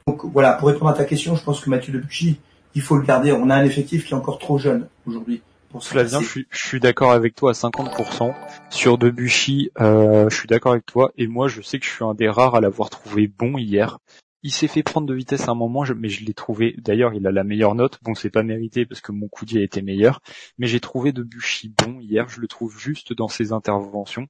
[0.08, 2.39] Donc voilà, pour répondre à ta question, je pense que Mathieu Debuchy,
[2.74, 3.32] il faut le garder.
[3.32, 5.41] On a un effectif qui est encore trop jeune aujourd'hui.
[5.80, 8.34] Flavien, je suis, je suis d'accord avec toi à 50%.
[8.71, 11.12] Sur Debuchy, euh, je suis d'accord avec toi.
[11.17, 14.00] Et moi, je sais que je suis un des rares à l'avoir trouvé bon hier
[14.41, 16.75] il s'est fait prendre de vitesse à un moment, mais je l'ai trouvé.
[16.78, 17.99] D'ailleurs, il a la meilleure note.
[18.04, 20.21] Bon, c'est pas mérité parce que mon coup a été meilleur,
[20.58, 22.30] mais j'ai trouvé Debuchy bon hier.
[22.30, 24.28] Je le trouve juste dans ses interventions,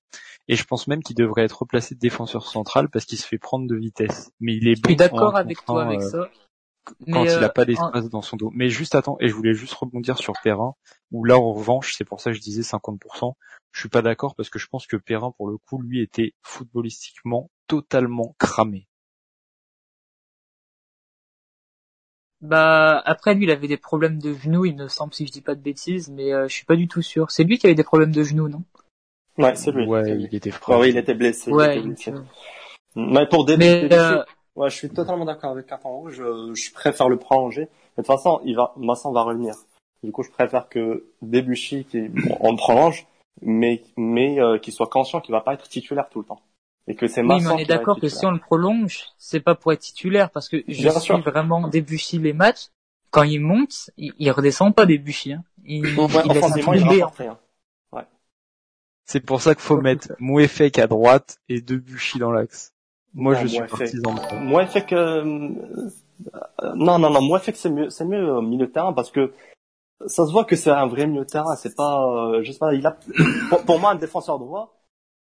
[0.48, 3.38] et je pense même qu'il devrait être replacé de défenseur central parce qu'il se fait
[3.38, 4.32] prendre de vitesse.
[4.39, 4.82] Mais il est bon.
[4.86, 6.30] Je suis d'accord avec toi avec euh, ça.
[7.12, 8.50] Quand il n'a pas euh, d'espace dans son dos.
[8.54, 10.74] Mais juste attends, et je voulais juste rebondir sur Perrin,
[11.12, 13.34] où là en revanche, c'est pour ça que je disais 50%.
[13.72, 16.34] Je suis pas d'accord parce que je pense que Perrin, pour le coup, lui était
[16.41, 18.88] footballistiquement totalement cramé.
[22.41, 25.41] Bah après lui il avait des problèmes de genoux, il me semble si je dis
[25.41, 27.32] pas de bêtises, mais euh, je suis pas du tout sûr.
[27.32, 28.63] C'est lui qui avait des problèmes de genoux, non?
[29.38, 29.86] Ouais, c'est lui.
[29.86, 30.80] Ouais, il était froid.
[30.80, 31.52] oui, il était blessé.
[31.52, 31.82] Ouais.
[32.95, 34.23] Mais pour début, euh...
[34.56, 37.62] ouais, je suis totalement d'accord avec Carton Je, je préfère le prolonger.
[37.97, 39.56] Mais de toute façon, il va, Masson va revenir.
[40.04, 43.06] Du coup, je préfère que Debuchy, qui bon, on le prolonge,
[43.41, 46.41] mais mais euh, qu'il soit conscient qu'il va pas être titulaire tout le temps
[46.89, 49.54] et que c'est Oui, mais on est d'accord que si on le prolonge, c'est pas
[49.56, 52.67] pour être titulaire, parce que je suis vraiment Debuchy les matchs.
[53.12, 55.34] Quand il monte, il, il redescend pas Debuchy.
[55.34, 55.43] Hein.
[55.65, 57.38] Il, il laisse un
[57.91, 58.04] Ouais.
[59.06, 62.73] C'est pour ça qu'il faut mettre Mouefek à droite et Debuchy dans l'axe.
[63.13, 68.32] Moi, je suis partisan de Mouefek, euh, non, non, non, Mouefek c'est mieux, c'est mieux
[68.32, 69.32] au milieu de terrain parce que
[70.08, 71.56] ça se voit que c'est un vrai milieu de terrain.
[71.56, 72.97] C'est pas, euh, je sais pas, il a,
[73.49, 74.79] pour, pour moi, un défenseur droit,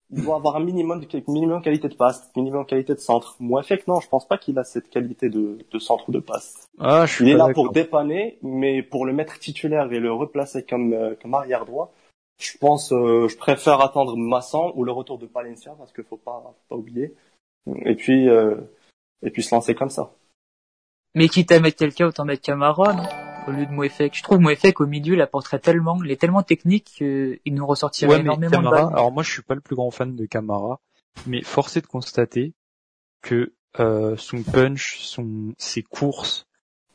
[0.09, 3.35] il doit avoir un minimum de minimum qualité de passe, minimum qualité de centre.
[3.39, 6.19] Moi, fait non, je pense pas qu'il a cette qualité de, de centre ou de
[6.19, 6.67] passe.
[6.79, 10.13] Ah, je suis il est là pour dépanner, mais pour le mettre titulaire et le
[10.13, 11.93] replacer comme euh, comme arrière droit,
[12.39, 16.17] je pense, euh, je préfère attendre Masson ou le retour de Palencia parce qu'il faut
[16.17, 17.13] pas faut pas oublier.
[17.85, 18.55] Et puis euh,
[19.21, 20.13] et puis se lancer comme ça.
[21.15, 24.15] Mais quitte à mettre quelqu'un, autant mettre Camara, non au lieu de Moefek.
[24.15, 28.19] Je trouve Moefek au milieu, il apporterait tellement, il est tellement technique qu'il nous ressortirait
[28.19, 28.89] énormément de balles.
[28.93, 30.79] Alors moi, je suis pas le plus grand fan de Camara,
[31.25, 32.53] mais forcé de constater
[33.21, 36.47] que euh, son punch, son ses courses,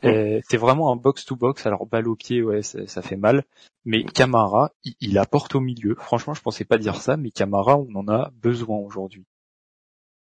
[0.05, 1.67] euh, c'est vraiment un box to box.
[1.67, 3.45] Alors balle au pied, ouais, ça, fait mal.
[3.85, 5.95] Mais Camara, il, il, apporte au milieu.
[5.97, 9.25] Franchement, je pensais pas dire ça, mais Camara, on en a besoin aujourd'hui.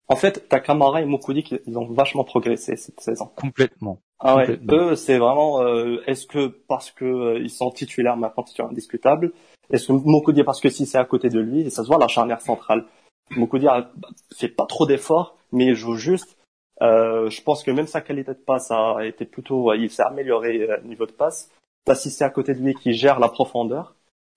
[0.08, 3.30] En fait, Takamara et Mokudi, ils ont vachement progressé cette saison.
[3.36, 4.00] Complètement.
[4.18, 8.44] Ah ouais, eux, c'est vraiment, euh, est-ce que parce que euh, ils sont titulaires maintenant,
[8.46, 9.32] c'est indiscutable?
[9.70, 11.98] Est-ce que Mokudi, parce que si c'est à côté de lui, et ça se voit
[11.98, 12.84] la charnière centrale.
[13.30, 13.90] Mokudi a
[14.36, 16.36] fait pas trop d'efforts, mais il joue juste.
[16.82, 20.68] Euh, je pense que même sa qualité de passe a été plutôt, il s'est amélioré
[20.82, 21.50] au niveau de passe.
[21.86, 23.94] T'as si c'est à côté de lui qui gère la profondeur.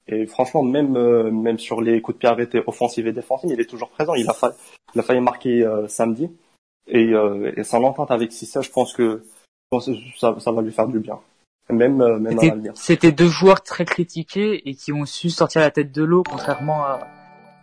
[0.08, 0.94] Et franchement, même
[1.32, 4.14] même sur les coups de pied arrêtés offensifs et défensifs, il est toujours présent.
[4.14, 4.54] Il a failli,
[4.96, 6.30] il a failli marquer samedi.
[6.88, 7.12] Et,
[7.58, 9.24] et son entente avec Sissa, je pense que
[10.18, 11.20] ça, ça va lui faire du bien.
[11.70, 12.72] Même, même à l'avenir.
[12.76, 16.86] C'était deux joueurs très critiqués et qui ont su sortir la tête de l'eau, contrairement
[16.86, 17.00] à,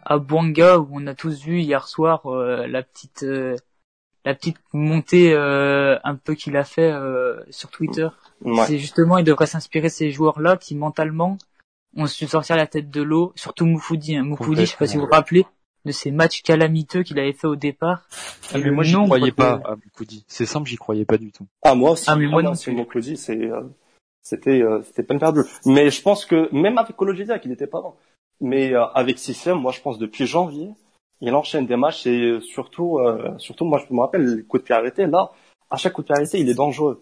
[0.05, 3.25] à Bouanga où on a tous vu hier soir la petite
[4.25, 8.09] la petite montée euh, un peu qu'il a fait euh, sur Twitter.
[8.67, 11.39] C'est justement, il devrait s'inspirer de ces joueurs-là qui mentalement
[11.97, 14.17] ont su sortir la tête de l'eau, surtout Moufoudi.
[14.17, 14.23] Hein.
[14.23, 15.47] Moufoudi, je sais pas si vous vous rappelez
[15.85, 18.07] de ces matchs calamiteux qu'il avait fait au départ.
[18.53, 20.25] Ah, mais moi j'y croyais pas à Moufoudi.
[20.29, 21.47] C'est simple, j'y croyais pas du tout.
[21.63, 22.05] Ah moi aussi.
[22.09, 23.63] Ah mais moi ah, non, c'est Moufoudi, c'est euh,
[24.23, 25.43] c'était euh, c'était peine perdue.
[25.67, 27.95] Mais je pense que même avec Kologedia, qu'il n'était pas bon.
[28.41, 30.71] Mais euh, avec System, moi je pense depuis janvier,
[31.21, 34.67] il enchaîne des matchs et surtout, euh, surtout moi je me rappelle les coups de
[34.67, 35.07] pied arrêtés.
[35.07, 35.31] Là,
[35.71, 37.01] à chaque coup de pied arrêté, il est dangereux.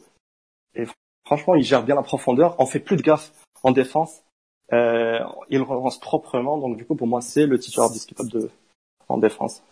[0.74, 0.84] Et
[1.24, 2.56] franchement, il gère bien la profondeur.
[2.58, 4.22] On fait plus de gaffe en défense.
[4.72, 5.18] Euh,
[5.50, 6.58] il relance proprement.
[6.58, 8.50] Donc du coup, pour moi, c'est le titulaire discutable de
[9.08, 9.62] en défense.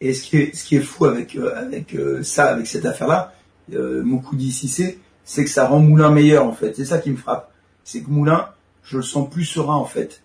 [0.00, 2.86] Et ce qui est, ce qui est fou avec euh, avec euh, ça, avec cette
[2.86, 3.32] affaire-là,
[3.74, 6.74] euh, Mokoudi Cissé, c'est que ça rend Moulin meilleur en fait.
[6.74, 7.52] C'est ça qui me frappe.
[7.84, 8.48] C'est que Moulin,
[8.84, 10.22] je le sens plus serein en fait.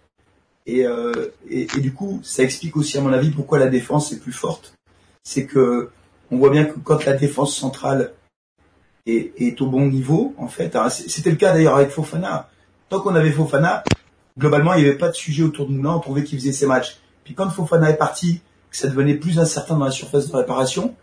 [0.65, 4.13] Et, euh, et, et, du coup, ça explique aussi, à mon avis, pourquoi la défense
[4.13, 4.75] est plus forte.
[5.23, 5.89] C'est que
[6.31, 8.13] on voit bien que quand la défense centrale
[9.05, 12.49] est, est au bon niveau, en fait, hein, c'était le cas d'ailleurs avec Fofana.
[12.89, 13.83] Tant qu'on avait Fofana,
[14.37, 16.65] globalement, il n'y avait pas de sujet autour de Moulin, on trouvait qu'il faisait ses
[16.65, 16.97] matchs.
[17.23, 20.95] Puis quand Fofana est parti, que ça devenait plus incertain dans la surface de réparation,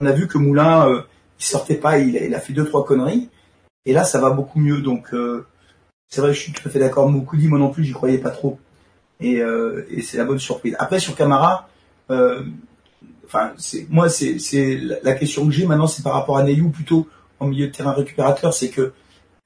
[0.00, 1.02] on a vu que Moulin, euh,
[1.40, 3.28] il sortait pas, il, il, a fait deux trois conneries.
[3.84, 4.80] Et là, ça va beaucoup mieux.
[4.80, 5.46] Donc, euh,
[6.08, 7.10] c'est vrai, je suis tout à fait d'accord.
[7.34, 8.58] dit moi non plus, j'y croyais pas trop
[9.20, 10.76] et, euh, et c'est la bonne surprise.
[10.78, 11.68] Après sur Camara,
[12.10, 12.42] euh,
[13.24, 16.70] enfin c'est moi c'est c'est la question que j'ai maintenant c'est par rapport à Neyou
[16.70, 17.08] plutôt
[17.40, 18.92] en milieu de terrain récupérateur, c'est que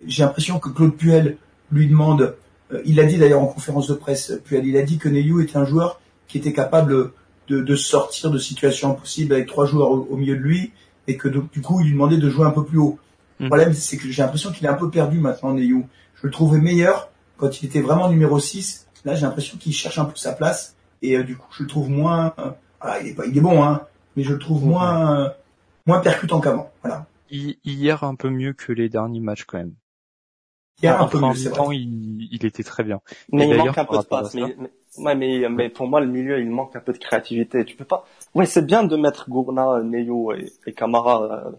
[0.05, 1.37] j'ai l'impression que Claude Puel
[1.73, 2.37] lui demande,
[2.85, 5.57] il a dit d'ailleurs en conférence de presse, Puel, il a dit que Neyou était
[5.57, 7.13] un joueur qui était capable
[7.49, 10.73] de, de sortir de situations impossibles avec trois joueurs au, milieu de lui
[11.09, 12.99] et que du coup il lui demandait de jouer un peu plus haut.
[13.39, 13.49] Le mmh.
[13.49, 15.87] problème c'est que j'ai l'impression qu'il est un peu perdu maintenant Neyou.
[16.15, 19.99] Je le trouvais meilleur quand il était vraiment numéro 6 Là, j'ai l'impression qu'il cherche
[19.99, 22.35] un peu sa place et euh, du coup, je le trouve moins.
[22.39, 22.51] Euh,
[23.03, 23.83] il est pas, il est bon, hein,
[24.17, 25.29] mais je le trouve moins, euh,
[25.87, 26.71] moins percutant qu'avant.
[26.83, 27.07] Voilà.
[27.31, 29.75] Hier, un peu mieux que les derniers matchs quand même.
[30.83, 33.01] Hier, un peu mieux, c'est Il, il, était très bien.
[33.33, 34.35] Mais il manque un peu de passe.
[34.35, 37.65] Mais, mais, mais, pour moi, le milieu, il manque un peu de créativité.
[37.65, 38.07] Tu peux pas.
[38.35, 41.53] Ouais, c'est bien de mettre Gourna, Neyo et, et Camara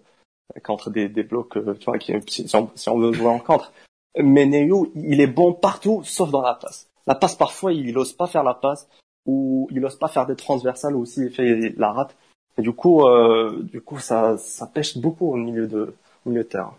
[0.63, 3.71] contre des, des blocs, tu vois, qui, si, on, si on veut jouer en contre.
[4.17, 6.89] Mais Neyo, il est bon partout, sauf dans la passe.
[7.07, 8.87] La passe, parfois, il n'ose pas faire la passe,
[9.25, 12.15] ou il n'ose pas faire des transversales, ou aussi il fait la rate.
[12.57, 16.43] Et du coup, euh, du coup, ça, ça pêche beaucoup au milieu de, au milieu
[16.43, 16.75] de terrain.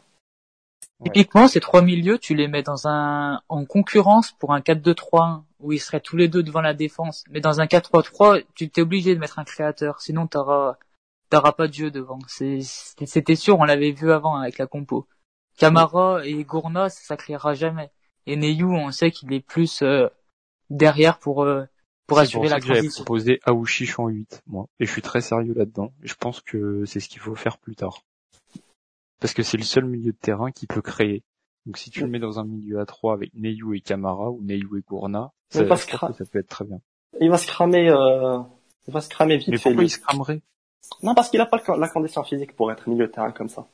[1.05, 5.73] Typiquement, ces trois milieux, tu les mets dans un, en concurrence pour un 4-2-3-1, où
[5.73, 7.25] ils seraient tous les deux devant la défense.
[7.31, 10.77] Mais dans un 4-3-3, tu t'es obligé de mettre un créateur, sinon t'auras,
[11.31, 12.19] t'auras pas de jeu devant.
[12.29, 15.07] C'était sûr, on l'avait vu avant avec la compo.
[15.59, 17.91] Camara et Gourna, ça, ça créera jamais.
[18.27, 20.09] Et Neyou, on sait qu'il est plus euh,
[20.71, 21.65] derrière pour euh,
[22.07, 22.75] pour assurer la transition.
[22.75, 25.93] J'avais proposé Aouchiche en 8, moi, et je suis très sérieux là-dedans.
[26.03, 28.03] Je pense que c'est ce qu'il faut faire plus tard.
[29.23, 31.23] Parce que c'est le seul milieu de terrain qui peut créer.
[31.65, 34.43] Donc si tu le mets dans un milieu à 3 avec Neyou et Camara ou
[34.43, 36.81] Neyou et Gourna, ça, ça peut être très bien.
[37.21, 38.39] Il va se cramer, euh...
[38.89, 39.49] il va se cramer vite.
[39.49, 40.43] Mais pourquoi il se cramerait?
[41.03, 43.67] Non, parce qu'il a pas la condition physique pour être milieu de terrain comme ça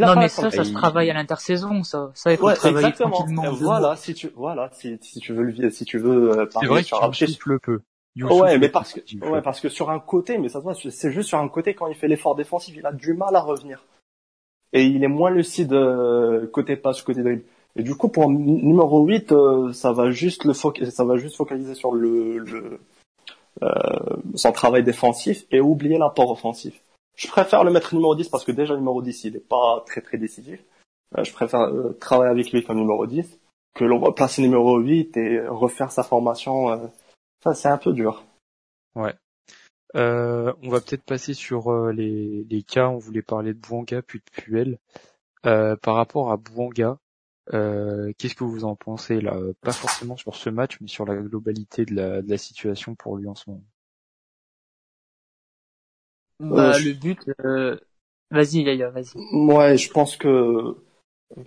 [0.00, 2.10] non, mais ça, ça se travaille à l'intersaison, ça.
[2.14, 3.10] Ça, il faut travailler exactement.
[3.10, 3.52] tranquillement.
[3.52, 6.82] Voilà, si tu, voilà, si, si tu veux le, si tu veux euh, C'est vrai
[6.82, 7.80] sur un le peu.
[8.20, 11.12] ouais, mais parce que, ouais, parce que sur un côté, mais ça se voit, c'est
[11.12, 13.84] juste sur un côté quand il fait l'effort défensif, il a du mal à revenir.
[14.74, 17.44] Et il est moins lucide euh, côté passe, côté dribble.
[17.76, 21.74] Et du coup, pour numéro 8, euh, ça va juste le ça va juste focaliser
[21.74, 22.80] sur le, le
[23.62, 23.68] euh,
[24.34, 26.82] son travail défensif et oublier l'apport offensif.
[27.16, 30.00] Je préfère le mettre numéro 10 parce que déjà numéro 10, il n'est pas très
[30.00, 30.60] très décisif.
[31.16, 31.68] Euh, je préfère
[32.00, 33.40] travailler avec lui comme numéro 10
[33.74, 36.90] que l'on va placer numéro 8 et refaire sa formation.
[37.42, 38.24] Ça, c'est un peu dur.
[38.94, 39.14] Ouais.
[39.94, 42.88] On va peut-être passer sur les, les, cas.
[42.88, 44.78] On voulait parler de Bouanga puis de Puel.
[45.42, 46.98] par rapport à Bouanga,
[47.50, 49.36] qu'est-ce que vous en pensez là?
[49.60, 53.16] Pas forcément sur ce match, mais sur la globalité de la, de la situation pour
[53.16, 53.64] lui en ce moment.
[56.40, 57.78] Bah, le but, euh...
[58.30, 59.16] vas-y Yaya, vas-y.
[59.32, 60.76] Ouais, je pense que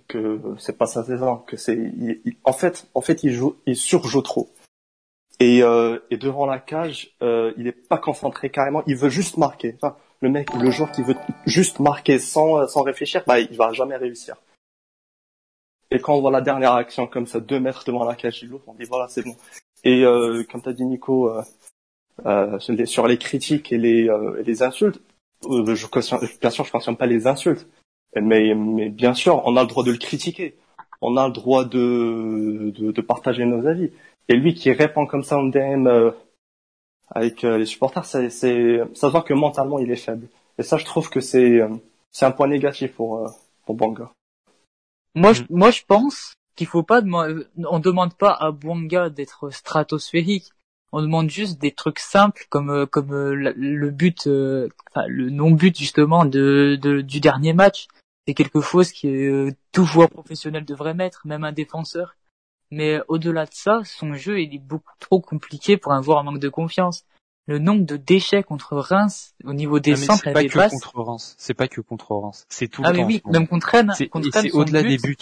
[0.06, 1.92] que c'est pas sa saison, que c'est
[2.44, 4.50] en fait en fait il joue il surjoue trop.
[5.40, 9.36] Et, euh, et devant la cage, euh, il est pas concentré carrément, il veut juste
[9.36, 9.76] marquer.
[9.80, 11.14] Enfin, le mec, le joueur qui veut
[11.46, 14.34] juste marquer sans sans réfléchir, bah il va jamais réussir.
[15.90, 18.52] Et quand on voit la dernière action comme ça, deux mètres devant la cage, il
[18.66, 19.36] on dit voilà c'est bon.
[19.84, 21.42] Et euh, comme t'as dit Nico, euh,
[22.26, 25.00] euh, sur les critiques et les, euh, les insultes,
[25.44, 25.86] euh, je
[26.40, 27.68] bien sûr je cautionne pas les insultes,
[28.16, 30.56] mais, mais bien sûr on a le droit de le critiquer,
[31.00, 33.92] on a le droit de, de, de partager nos avis.
[34.28, 36.10] Et lui qui répond comme ça en DM euh,
[37.10, 40.28] avec euh, les supporters, c'est, c'est, ça se voit que mentalement il est faible.
[40.58, 41.68] Et ça je trouve que c'est, euh,
[42.10, 43.28] c'est un point négatif pour, euh,
[43.64, 44.10] pour Banga.
[45.14, 50.50] Moi, je, moi, je pense qu'il faut pas on demande pas à Bouanga d'être stratosphérique.
[50.90, 56.24] On demande juste des trucs simples comme comme le but, euh, enfin, le non-but justement
[56.24, 57.88] de, de du dernier match.
[58.26, 62.16] C'est quelque chose qui est, euh, tout joueur professionnel devrait mettre, même un défenseur.
[62.70, 66.24] Mais au-delà de ça, son jeu il est beaucoup trop compliqué pour un joueur en
[66.24, 67.04] manque de confiance.
[67.46, 70.58] Le nombre de déchets contre Reims au niveau des Ah, centres c'est pas des que
[70.58, 70.70] passes.
[70.72, 71.34] contre Reims.
[71.38, 72.44] C'est pas que contre Reims.
[72.50, 73.06] C'est tout Ah le mais temps.
[73.06, 75.16] oui, même contre Rennes, C'est- au-delà des c'est buts.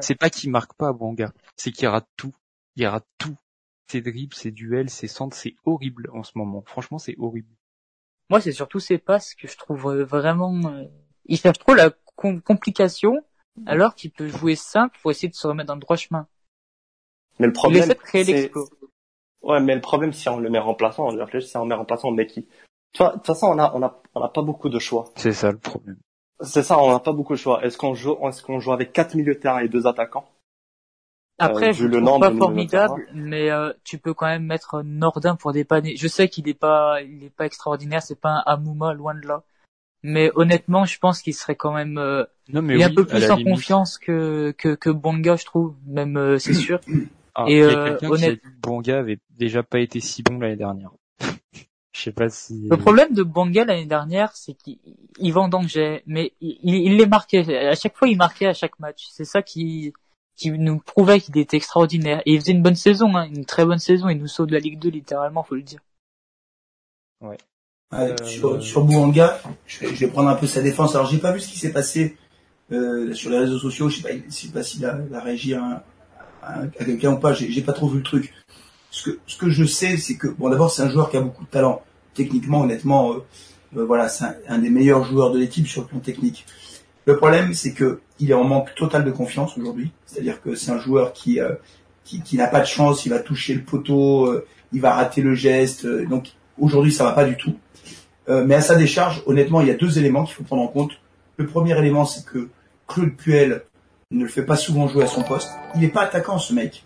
[0.00, 2.32] C'est pas qu'il marque pas Bouanga, c'est qu'il rate tout.
[2.76, 3.36] Il rate tout.
[3.90, 6.62] Ses dribbles, ses duels, ses centres, c'est horrible en ce moment.
[6.66, 7.48] Franchement, c'est horrible.
[8.30, 10.52] Moi, c'est surtout ces passes que je trouve euh, vraiment...
[10.64, 10.84] Euh...
[11.26, 13.20] Il cherche trop la com- complication,
[13.66, 16.26] alors qu'il peut jouer simple pour essayer de se remettre dans le droit chemin.
[17.38, 18.68] Mais le problème, essaie de créer c'est, l'expo.
[19.42, 21.74] ouais, mais le problème si on le met remplaçant, on lui réfléchit, si on met
[21.74, 22.46] remplaçant, mais qui,
[22.92, 25.04] tu vois, de toute façon on a, on a, on a pas beaucoup de choix.
[25.16, 25.96] C'est ça le problème.
[26.40, 27.64] C'est ça, on n'a pas beaucoup de choix.
[27.64, 30.28] Est-ce qu'on joue, est-ce qu'on joue avec quatre milieux de terrain et deux attaquants?
[31.38, 34.82] Après, euh, je le le trouve pas formidable, mais euh, tu peux quand même mettre
[34.82, 35.94] Nordin pour dépanner.
[35.96, 39.26] Je sais qu'il est pas, il est pas extraordinaire, c'est pas un Amouma, loin de
[39.26, 39.42] là.
[40.02, 42.94] Mais honnêtement, je pense qu'il serait quand même, euh, Non mais il est un oui,
[42.94, 43.54] peu à plus en limite.
[43.54, 45.74] confiance que que que Bonga, je trouve.
[45.86, 46.80] Même, euh, c'est sûr.
[47.38, 50.22] Ah, Et, euh, quelqu'un qui a honnête- dit que Bouanga avait déjà pas été si
[50.22, 50.90] bon l'année dernière.
[51.92, 52.66] Je sais pas si.
[52.70, 54.78] Le problème de Banga l'année dernière, c'est qu'il
[55.18, 57.68] il vendangeait, mais il, il les marquait.
[57.68, 59.06] À chaque fois, il marquait à chaque match.
[59.10, 59.92] C'est ça qui,
[60.34, 62.20] qui nous prouvait qu'il était extraordinaire.
[62.26, 64.08] Et il faisait une bonne saison, hein, une très bonne saison.
[64.10, 65.80] Il nous sauve de la Ligue 2, littéralement, faut le dire.
[67.22, 67.38] Ouais,
[67.94, 70.94] Euh, sur, sur Bouanga, je vais, je vais prendre un peu sa défense.
[70.94, 72.16] Alors j'ai pas vu ce qui s'est passé
[72.72, 73.88] euh, sur les réseaux sociaux.
[73.88, 75.82] Je sais pas, je sais pas s'il a, a réagi à, un-
[76.46, 77.32] à, un- ou pas.
[77.32, 78.32] J'ai pas trop vu le truc.
[78.90, 81.20] Ce que, ce que je sais, c'est que bon, d'abord c'est un joueur qui a
[81.20, 81.82] beaucoup de talent.
[82.14, 83.16] Techniquement, honnêtement, euh,
[83.76, 86.46] euh, voilà, c'est un, des meilleurs joueurs de l'équipe sur le plan technique.
[87.04, 89.90] Le problème, c'est que il est en manque total de confiance aujourd'hui.
[90.06, 91.52] C'est-à-dire que c'est un joueur qui euh,
[92.04, 93.04] qui, qui n'a pas de chance.
[93.04, 94.32] Il va toucher le poteau,
[94.72, 95.86] il va rater le geste.
[95.86, 96.28] donc
[96.58, 97.54] aujourd'hui, ça va pas du tout.
[98.28, 100.92] Mais à sa décharge, honnêtement, il y a deux éléments qu'il faut prendre en compte.
[101.36, 102.48] Le premier élément, c'est que
[102.88, 103.62] Claude Puel
[104.10, 105.50] ne le fait pas souvent jouer à son poste.
[105.74, 106.84] Il n'est pas attaquant, ce mec.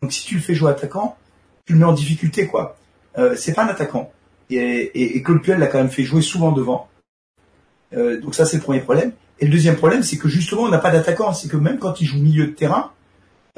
[0.00, 1.16] Donc si tu le fais jouer attaquant,
[1.66, 2.76] tu le mets en difficulté, quoi.
[3.18, 4.10] Euh, c'est pas un attaquant.
[4.50, 6.88] Et, Claude Puel l'a quand même fait jouer souvent devant.
[7.94, 9.12] Euh, donc ça, c'est le premier problème.
[9.38, 11.32] Et le deuxième problème, c'est que justement, on n'a pas d'attaquant.
[11.32, 12.92] C'est que même quand il joue milieu de terrain,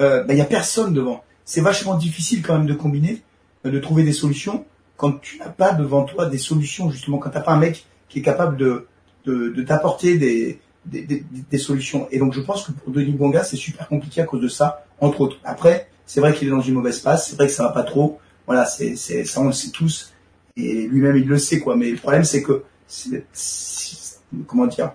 [0.00, 1.24] euh, bah, il y a personne devant.
[1.44, 3.22] C'est vachement difficile quand même de combiner,
[3.64, 4.64] de trouver des solutions
[4.96, 7.84] quand tu n'as pas devant toi des solutions, justement, quand tu n'as pas un mec
[8.08, 12.06] qui est capable de t'apporter des, des, des, des solutions.
[12.10, 14.84] Et donc je pense que pour Denis Bonga, c'est super compliqué à cause de ça,
[15.00, 15.38] entre autres.
[15.44, 17.82] Après, c'est vrai qu'il est dans une mauvaise passe, c'est vrai que ça va pas
[17.82, 18.18] trop.
[18.46, 20.12] Voilà, c'est, c'est, ça on le sait tous.
[20.56, 21.76] Et lui-même il le sait quoi.
[21.76, 23.24] Mais le problème c'est que, c'est-
[24.46, 24.92] comment dire,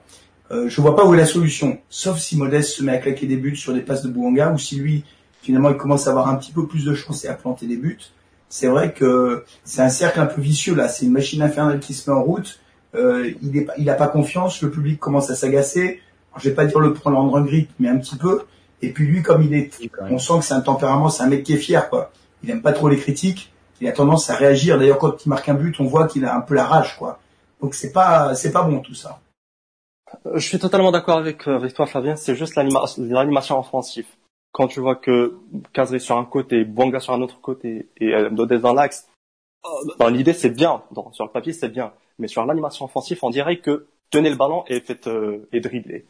[0.51, 1.79] euh, je vois pas où est la solution.
[1.89, 4.57] Sauf si Modeste se met à claquer des buts sur des passes de Bouanga ou
[4.57, 5.03] si lui
[5.41, 7.77] finalement il commence à avoir un petit peu plus de chance et à planter des
[7.77, 7.99] buts.
[8.49, 10.87] C'est vrai que c'est un cercle un peu vicieux là.
[10.87, 12.59] C'est une machine infernale qui se met en route.
[12.95, 14.61] Euh, il est, pas- il a pas confiance.
[14.61, 16.01] Le public commence à s'agacer.
[16.37, 18.43] Je vais pas dire le prendre en grippe, mais un petit peu.
[18.81, 19.71] Et puis lui, comme il est,
[20.09, 22.11] on sent que c'est un tempérament, c'est un mec qui est fier quoi.
[22.43, 23.51] Il aime pas trop les critiques.
[23.81, 24.77] Il a tendance à réagir.
[24.77, 27.19] D'ailleurs, quand il marque un but, on voit qu'il a un peu la rage quoi.
[27.61, 29.19] Donc c'est pas, c'est pas bon tout ça.
[30.25, 32.15] Euh, Je suis totalement d'accord avec, euh, avec toi, Fabien.
[32.15, 34.07] C'est juste l'anima- l'animation offensive.
[34.51, 35.35] Quand tu vois que
[35.73, 39.07] Kazri sur un côté, Bonga sur un autre côté et euh, Dodez dans l'axe,
[39.99, 43.29] dans l'idée c'est bien, dans, sur le papier c'est bien, mais sur l'animation offensive, on
[43.29, 46.05] dirait que tenez le ballon et faites euh, et dribbler.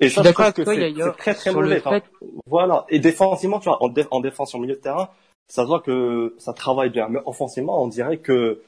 [0.00, 0.34] Et Je ça, trouve
[0.64, 0.80] toi, c'est-
[1.12, 1.78] très très mauvais.
[1.78, 2.84] Enfin, fait- Voilà.
[2.88, 5.08] Et défensivement, tu vois, en, dé- en défense sur le milieu de terrain,
[5.48, 7.08] ça se voit que ça travaille bien.
[7.08, 8.62] Mais offensivement, on dirait que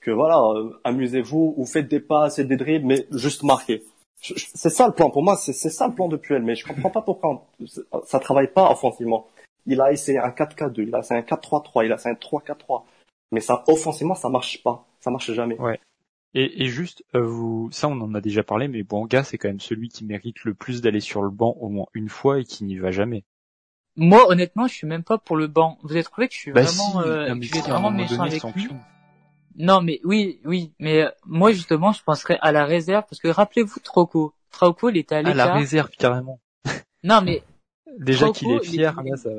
[0.00, 3.82] que voilà, euh, amusez-vous ou faites des passes et des dribbles, mais juste marquez.
[4.22, 5.10] C'est ça le plan.
[5.10, 6.42] Pour moi, c'est ça le plan de Puel.
[6.42, 9.26] Mais je comprends pas pourquoi on- ça travaille pas offensivement.
[9.66, 12.84] Il a essayé un 4-4-2, il a essayé un 4-3-3, il a essayé un 3-4-3.
[13.32, 14.84] Mais ça, offensivement, ça marche pas.
[15.00, 15.56] Ça marche jamais.
[16.34, 19.48] Et, et juste, euh, vous, ça on en a déjà parlé, mais Bouanga c'est quand
[19.48, 22.44] même celui qui mérite le plus d'aller sur le banc au moins une fois et
[22.44, 23.24] qui n'y va jamais.
[23.96, 25.76] Moi, honnêtement, je suis même pas pour le banc.
[25.82, 28.22] Vous avez trouvé que je suis Bah vraiment, si, euh, non, mais je vraiment méchant
[28.22, 28.68] avec lui.
[29.56, 33.28] Non, mais oui, oui, mais euh, moi justement, je penserais à la réserve parce que
[33.28, 34.32] rappelez-vous Troco.
[34.52, 36.40] Troco, il était à À la réserve carrément.
[37.02, 37.42] Non, mais
[37.98, 39.30] Déjà qu'il est fier, là, ça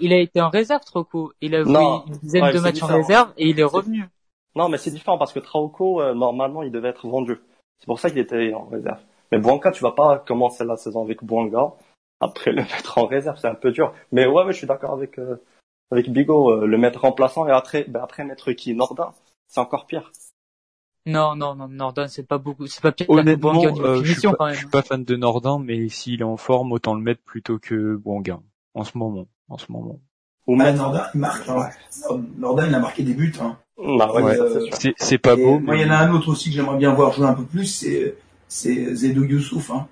[0.00, 1.32] Il a été en réserve, Troco.
[1.40, 4.04] Il a joué une dizaine de matchs en réserve et il est revenu.
[4.56, 7.38] Non, mais c'est différent parce que Trauco, euh, normalement, il devait être vendu.
[7.78, 9.00] C'est pour ça qu'il était en réserve.
[9.32, 11.74] Mais Bouanga, tu vas pas commencer la saison avec Bouanga
[12.20, 13.92] après le mettre en réserve, c'est un peu dur.
[14.12, 15.36] Mais ouais, ouais je suis d'accord avec euh,
[15.90, 18.74] avec Bigot, euh, le mettre remplaçant et après, ben après mettre qui?
[18.74, 19.12] Nordin,
[19.48, 20.12] c'est encore pire.
[21.06, 24.12] Non, non, non, Nordin, c'est pas beaucoup, c'est pas pire Honnêtement, que Bouanga euh, je,
[24.12, 27.00] suis pas, je suis pas fan de Nordin, mais s'il est en forme, autant le
[27.00, 28.40] mettre plutôt que Bouanga
[28.74, 30.00] en ce moment, en ce moment.
[30.50, 31.48] Ou même Nordin, il marque.
[31.48, 31.70] Hein.
[32.36, 33.32] Nordin, il a marqué des buts.
[33.40, 33.56] Hein.
[33.78, 34.36] Bah ouais,
[34.98, 35.60] c'est pas beau.
[35.60, 37.44] Moi, il y en a un autre aussi que j'aimerais bien voir jouer un peu
[37.44, 38.16] plus, c'est
[38.48, 39.86] c'est Zedou Youssouf, hein.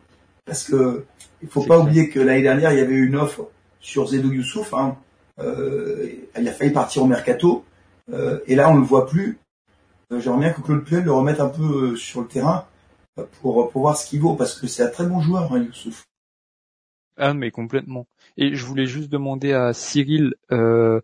[0.44, 1.05] Parce que
[1.42, 3.47] il faut pas oublier que l'année dernière, il y avait une offre
[3.79, 4.75] sur Zedou Youssouf.
[4.75, 4.97] Hein.
[5.38, 7.64] Euh, il a failli partir au mercato,
[8.12, 9.38] euh, et là, on le voit plus.
[10.12, 12.66] Euh, j'aimerais bien que Claude Puel le remette un peu euh, sur le terrain
[13.21, 15.62] euh, pour, pour voir ce qu'il vaut, parce que c'est un très bon joueur, hein,
[15.62, 16.03] Youssouf.
[17.16, 18.07] Ah mais complètement.
[18.38, 21.01] Et je voulais juste demander à Cyril, euh,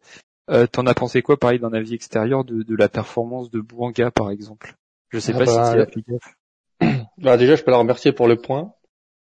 [0.50, 4.12] euh, t'en as pensé quoi, pareil, d'un avis extérieur de, de la performance de Bouanga,
[4.12, 4.76] par exemple?
[5.10, 6.04] Je sais ah pas bah, si
[6.80, 8.72] c'est bah, déjà, je peux la remercier pour le point.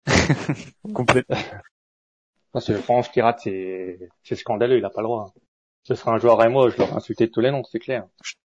[0.93, 1.37] Complètement.
[2.51, 5.31] Parce que France qui rate, c'est, c'est scandaleux, il a pas le droit.
[5.83, 8.07] Ce sera un joueur et moi, je l'aurais insulté de tous les noms, c'est clair.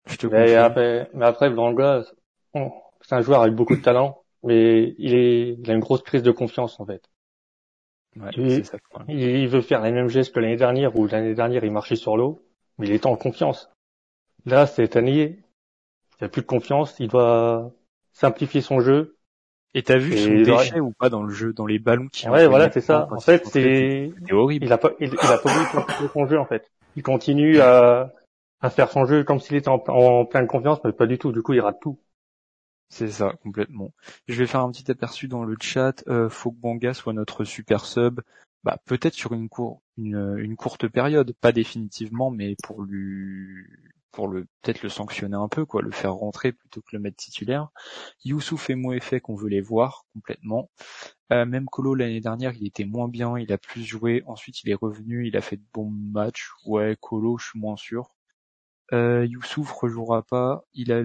[0.07, 2.03] Je, te mais, après, mais après, Blanca,
[2.53, 6.23] c'est un joueur avec beaucoup de talent, mais il est, il a une grosse crise
[6.23, 7.03] de confiance, en fait.
[8.15, 11.63] Ouais, il, ça, il, veut faire les mêmes gestes que l'année dernière, où l'année dernière,
[11.63, 12.41] il marchait sur l'eau,
[12.77, 13.69] mais il est en confiance.
[14.45, 15.39] Là, c'est année,
[16.19, 17.71] il a plus de confiance, il doit
[18.11, 19.17] simplifier son jeu,
[19.75, 22.47] et t'as vu son déchet ou pas dans le jeu, dans les ballons qui Ouais,
[22.47, 23.07] voilà, c'est ça.
[23.11, 24.65] En fait, c'est horrible.
[24.65, 26.71] Il a pas, il, a pas voulu son jeu en fait.
[26.95, 28.11] Il continue à,
[28.61, 31.31] à faire son jeu comme s'il était en, en pleine confiance, mais pas du tout.
[31.31, 31.99] Du coup, il rate tout.
[32.89, 33.93] C'est ça, complètement.
[34.27, 36.03] Je vais faire un petit aperçu dans le chat.
[36.07, 38.21] Euh, faut que Banga soit notre super sub.
[38.63, 43.65] Bah, peut-être sur une, cour une, une courte période, pas définitivement, mais pour lui
[44.11, 47.17] pour le peut-être le sanctionner un peu, quoi, le faire rentrer plutôt que le mettre
[47.17, 47.69] titulaire.
[48.25, 50.69] Youssouf et Moefek, on veut les voir complètement.
[51.31, 54.23] Euh, même Colo l'année dernière, il était moins bien, il a plus joué.
[54.25, 56.49] Ensuite, il est revenu, il a fait de bons matchs.
[56.65, 58.15] Ouais, Colo, je suis moins sûr.
[58.93, 60.63] Euh, Youssouf rejouera pas.
[60.73, 61.03] Il a,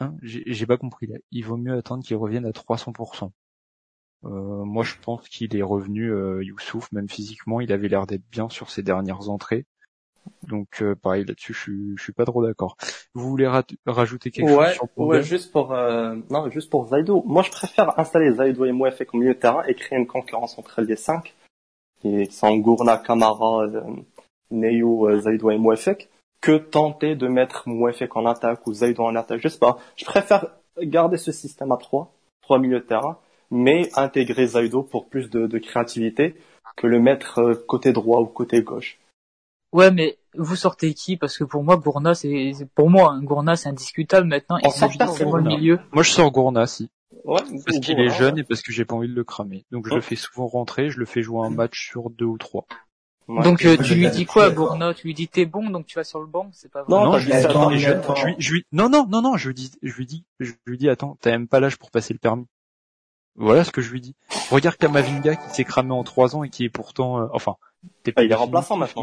[0.00, 1.16] hein, j'ai pas compris là.
[1.30, 3.30] Il vaut mieux attendre qu'il revienne à 300%.
[4.24, 4.28] Euh,
[4.64, 8.48] moi, je pense qu'il est revenu, euh, Youssouf, même physiquement, il avait l'air d'être bien
[8.48, 9.66] sur ses dernières entrées.
[10.42, 12.76] Donc euh, pareil là-dessus, je suis, je suis pas trop d'accord.
[13.14, 13.48] Vous voulez
[13.86, 17.22] rajouter quelque chose sur Ouais, juste pour euh, non, juste pour Zaido.
[17.26, 20.58] Moi, je préfère installer Zaido et Mouefek au milieu de terrain et créer une concurrence
[20.58, 21.34] entre les cinq,
[22.00, 23.82] qui sont Gourna, Kamara, euh,
[24.50, 26.08] Neyo, euh, Zaido et Mouefek,
[26.40, 29.40] que tenter de mettre Mouefek en attaque ou Zaido en attaque.
[29.42, 29.78] Je sais pas.
[29.96, 30.46] Je préfère
[30.80, 33.18] garder ce système à trois, trois milieux de terrain,
[33.50, 36.36] mais intégrer Zaido pour plus de, de créativité
[36.76, 38.98] que le mettre euh, côté droit ou côté gauche.
[39.72, 41.16] Ouais, mais vous sortez qui?
[41.16, 44.58] Parce que pour moi, Gourna, c'est pour moi, hein, Gourna, c'est indiscutable maintenant.
[44.62, 45.80] Il s'agit le milieu.
[45.92, 46.90] Moi, je sors Gourna, si.
[47.24, 49.64] Ouais, parce qu'il est jeune et parce que j'ai pas envie de le cramer.
[49.72, 52.38] Donc je le fais souvent rentrer, je le fais jouer un match sur deux ou
[52.38, 52.66] trois.
[53.28, 56.04] Donc euh, tu lui dis quoi, Gourna Tu lui dis t'es bon, donc tu vas
[56.04, 56.94] sur le banc, c'est pas vrai.
[56.94, 60.52] Non, non, je, lui, non, non, non, non, je lui dis, je lui dis, je
[60.66, 62.46] lui dis, attends, t'as même pas l'âge pour passer le permis.
[63.34, 64.14] Voilà ce que je lui dis.
[64.50, 67.56] Regarde Kamavinga qui s'est cramé en trois ans et qui est pourtant, euh, enfin,
[68.16, 69.02] ah, il est remplaçant maintenant.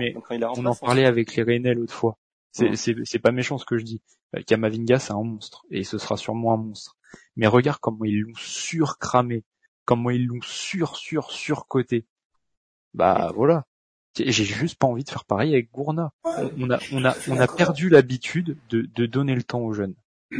[0.57, 2.17] on en parlait avec les Rennais l'autre fois.
[2.51, 4.01] C'est pas méchant ce que je dis.
[4.35, 5.65] Euh, Kamavinga, c'est un monstre.
[5.69, 6.95] Et ce sera sûrement un monstre.
[7.35, 9.43] Mais regarde comment ils l'ont surcramé.
[9.85, 12.05] Comment ils l'ont sur, sur, surcoté.
[12.93, 13.65] Bah, voilà.
[14.15, 16.11] J'ai juste pas envie de faire pareil avec Gourna.
[16.23, 19.95] On a, on a, on a perdu l'habitude de, de donner le temps aux jeunes.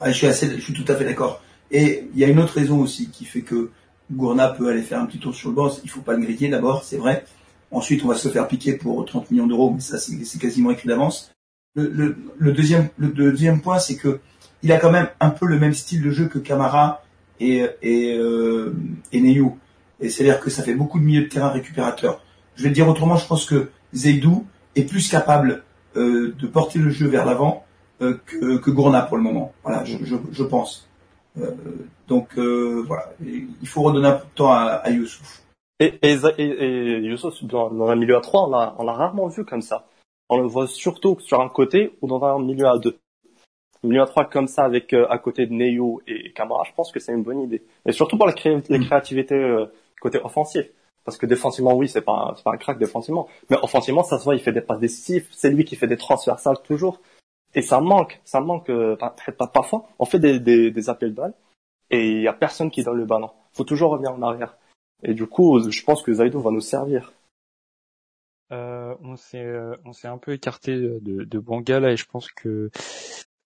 [0.00, 1.40] Ah, je suis assez, je suis tout à fait d'accord.
[1.70, 3.70] Et il y a une autre raison aussi qui fait que
[4.12, 5.70] Gourna peut aller faire un petit tour sur le banc.
[5.82, 7.24] Il faut pas le griller d'abord, c'est vrai.
[7.70, 10.88] Ensuite, on va se faire piquer pour 30 millions d'euros, mais ça, c'est quasiment écrit
[10.88, 11.32] d'avance.
[11.74, 12.16] Le,
[12.52, 14.20] deuxième, le deuxième point, c'est que
[14.62, 17.02] il a quand même un peu le même style de jeu que Camara
[17.40, 18.74] et, et, euh,
[19.12, 19.58] et Neyou.
[20.04, 22.20] Et c'est-à-dire que ça fait beaucoup de milieux de terrain récupérateurs.
[22.56, 25.64] Je vais le dire autrement, je pense que Zeidou est plus capable
[25.96, 27.64] euh, de porter le jeu vers l'avant
[28.02, 29.52] euh, que, que Gourna pour le moment.
[29.62, 30.90] Voilà, je, je, je pense.
[31.38, 31.52] Euh,
[32.06, 35.42] donc voilà, il faut redonner un peu de temps à, à Youssouf.
[35.80, 39.44] Et, et, et, Youssouf, dans, un milieu à 3, on l'a, on l'a rarement vu
[39.46, 39.86] comme ça.
[40.28, 42.96] On le voit surtout sur un côté ou dans un milieu à 2.
[43.84, 46.72] Un milieu à 3 comme ça avec euh, à côté de Neyo et Camara, je
[46.74, 47.62] pense que c'est une bonne idée.
[47.86, 48.84] Et surtout pour la, cré la mm.
[48.84, 49.66] créativité euh,
[50.00, 50.66] côté offensif.
[51.04, 53.28] Parce que défensivement, oui, c'est pas, c'est pas un crack défensivement.
[53.50, 55.28] Mais offensivement, ça se voit, il fait des passes décisives.
[55.30, 57.00] C'est lui qui fait des transversales toujours.
[57.54, 58.96] Et ça manque, ça manque, euh,
[59.52, 61.34] parfois, on fait des, des, des appels balles
[61.90, 63.30] et il y a personne qui donne le ballon.
[63.52, 64.56] Faut toujours revenir en arrière.
[65.04, 67.12] Et du coup, je pense que Zaido va nous servir.
[68.52, 72.70] Euh, on s'est on s'est un peu écarté de, de et je pense que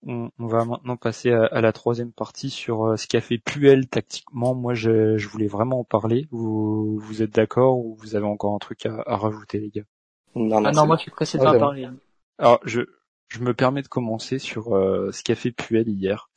[0.06, 4.54] on, va maintenant passer à, la troisième partie sur ce qu'a fait Puel tactiquement.
[4.54, 6.28] Moi, je, je voulais vraiment en parler.
[6.30, 9.84] Vous, vous êtes d'accord ou vous avez encore un truc à, à rajouter, les gars?
[10.34, 11.88] Non, non, ah non moi je suis pressé parler.
[12.38, 12.82] Alors, je,
[13.28, 16.30] je me permets de commencer sur euh, ce qu'a fait Puel hier.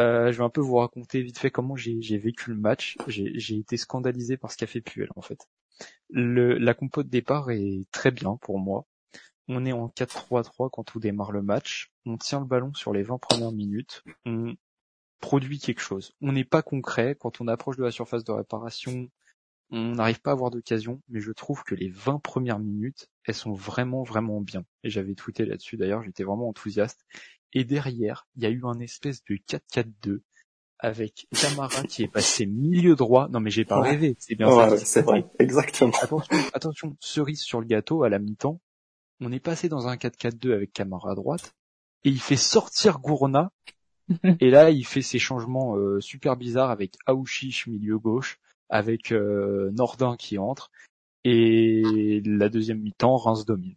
[0.00, 2.96] Euh, je vais un peu vous raconter vite fait comment j'ai vécu le match.
[3.08, 5.48] J'ai été scandalisé par ce qu'a fait Puel en fait.
[6.10, 8.86] Le, la compo de départ est très bien pour moi.
[9.48, 11.90] On est en 4-3-3 quand on démarre le match.
[12.04, 14.04] On tient le ballon sur les 20 premières minutes.
[14.26, 14.54] On
[15.20, 16.14] produit quelque chose.
[16.20, 17.16] On n'est pas concret.
[17.18, 19.08] Quand on approche de la surface de réparation,
[19.70, 23.34] on n'arrive pas à avoir d'occasion, mais je trouve que les 20 premières minutes, elles
[23.34, 24.64] sont vraiment, vraiment bien.
[24.84, 27.06] Et j'avais tweeté là-dessus d'ailleurs, j'étais vraiment enthousiaste.
[27.52, 30.20] Et derrière, il y a eu un espèce de 4-4-2
[30.78, 33.28] avec Camara qui est passé milieu droit.
[33.28, 34.76] Non mais j'ai pas rêvé, c'est bien ça.
[34.78, 35.92] C'est vrai, exactement.
[36.02, 38.60] Attention, attention, cerise sur le gâteau à la mi-temps.
[39.20, 41.54] On est passé dans un 4-4-2 avec Camara à droite
[42.04, 43.50] et il fait sortir Gourna.
[44.40, 48.38] et là, il fait ses changements euh, super bizarres avec Aouchiche milieu gauche,
[48.70, 50.70] avec euh, Nordin qui entre
[51.24, 53.74] et la deuxième mi-temps, Reims domine.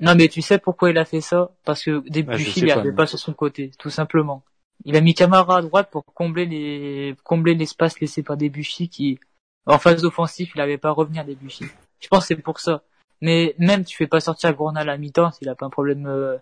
[0.00, 1.52] Non mais tu sais pourquoi il a fait ça?
[1.64, 4.44] Parce que Debuchy il avait pas sur son côté, tout simplement.
[4.84, 9.18] Il a mis Camara à droite pour combler les combler l'espace laissé par Debuchy qui
[9.64, 11.64] en phase offensive il avait pas à revenir Debuchy.
[12.00, 12.82] Je pense que c'est pour ça.
[13.20, 16.06] Mais même tu fais pas sortir Gourna à la mi-temps s'il a pas un problème
[16.06, 16.36] euh,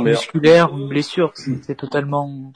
[0.00, 2.52] musculaire ou une blessure, c'est totalement.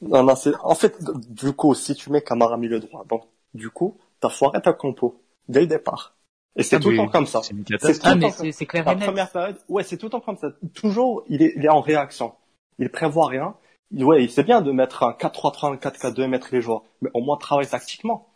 [0.00, 0.96] Non non c'est en fait
[1.28, 3.24] du coup si tu mets Camara milieu droit donc
[3.54, 6.14] du coup t'as foiré ta compo dès le départ.
[6.56, 7.40] Et c'est ah, tout le temps comme ça.
[7.42, 7.54] C'est
[8.02, 10.48] ah, mais c'est clair La première période, ouais, c'est tout le temps comme ça.
[10.74, 12.32] Toujours, il est, il est en réaction.
[12.80, 13.54] Il prévoit rien.
[13.92, 16.82] Il, ouais, c'est bien de mettre un 4-3-3, un 4-4-2 et mettre les joueurs.
[17.00, 18.28] Mais au moins, travailler tactiquement.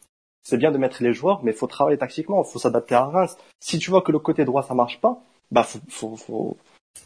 [0.43, 2.43] C'est bien de mettre les joueurs, mais il faut travailler tactiquement.
[2.45, 3.37] Il faut s'adapter à Reims.
[3.61, 5.21] Si tu vois que le côté droit, ça marche pas,
[5.51, 6.57] bah, faut, faut, faut,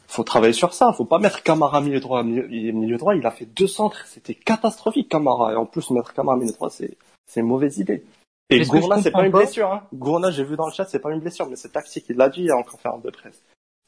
[0.09, 0.93] faut travailler sur ça.
[0.93, 2.23] Faut pas mettre Camara milieu droit.
[2.23, 4.07] Milieu, milieu droit, il a fait deux centres.
[4.07, 5.53] C'était catastrophique, Camara.
[5.53, 8.05] Et en plus, mettre Camara milieu droit, c'est, c'est une mauvaise idée.
[8.49, 9.73] Et Gourna, c'est pas une blessure.
[9.73, 9.83] Hein.
[9.93, 12.07] Gourna, j'ai vu dans le chat, c'est pas une blessure, mais c'est tactique.
[12.09, 13.43] Il l'a dit en conférence de presse.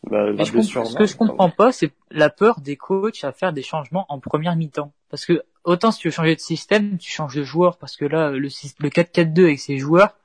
[0.08, 4.06] Bah, ce que je comprends pas, c'est la peur des coachs à faire des changements
[4.08, 4.92] en première mi-temps.
[5.10, 7.78] Parce que autant si tu veux changer de système, tu changes de joueur.
[7.78, 10.16] Parce que là, le, le 4-4-2 avec ses joueurs,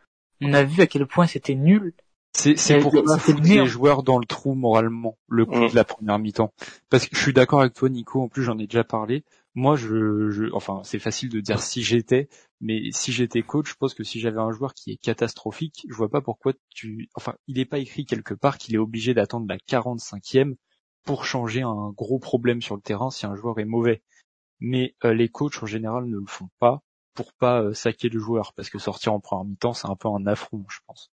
[0.41, 1.93] on a vu à quel point c'était nul.
[2.33, 5.69] C'est pour foutre les joueurs dans le trou moralement, le coup mm.
[5.69, 6.51] de la première mi-temps.
[6.89, 8.21] Parce que je suis d'accord avec toi, Nico.
[8.21, 9.23] En plus, j'en ai déjà parlé.
[9.53, 12.27] Moi, je, je enfin, c'est facile de dire si j'étais,
[12.59, 15.93] mais si j'étais coach, je pense que si j'avais un joueur qui est catastrophique, je
[15.93, 19.45] vois pas pourquoi tu, enfin, il est pas écrit quelque part qu'il est obligé d'attendre
[19.47, 20.55] la 45e
[21.03, 24.01] pour changer un gros problème sur le terrain si un joueur est mauvais.
[24.63, 26.81] Mais euh, les coachs en général ne le font pas
[27.13, 30.07] pour pas euh, saquer le joueur, parce que sortir en première mi-temps, c'est un peu
[30.07, 31.11] un affront, je pense.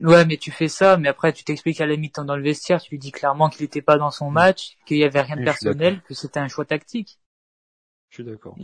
[0.00, 2.80] Ouais, mais tu fais ça, mais après tu t'expliques à la mi-temps dans le vestiaire,
[2.80, 4.34] tu lui dis clairement qu'il n'était pas dans son mm.
[4.34, 7.18] match, qu'il y avait rien de personnel, que c'était un choix tactique.
[8.10, 8.56] Je suis d'accord.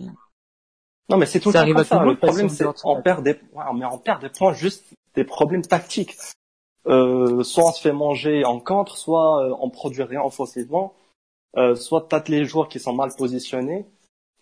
[1.08, 1.60] Non, mais c'est tout ça.
[1.60, 2.02] Arrive ça.
[2.02, 4.84] Le problème, c'est on perd des, ouais, mais on perd des points juste
[5.14, 6.16] des problèmes tactiques.
[6.86, 10.94] Euh, soit on se fait manger en contre, soit euh, on produit rien offensivement,
[11.56, 13.84] euh, soit t'as les joueurs qui sont mal positionnés.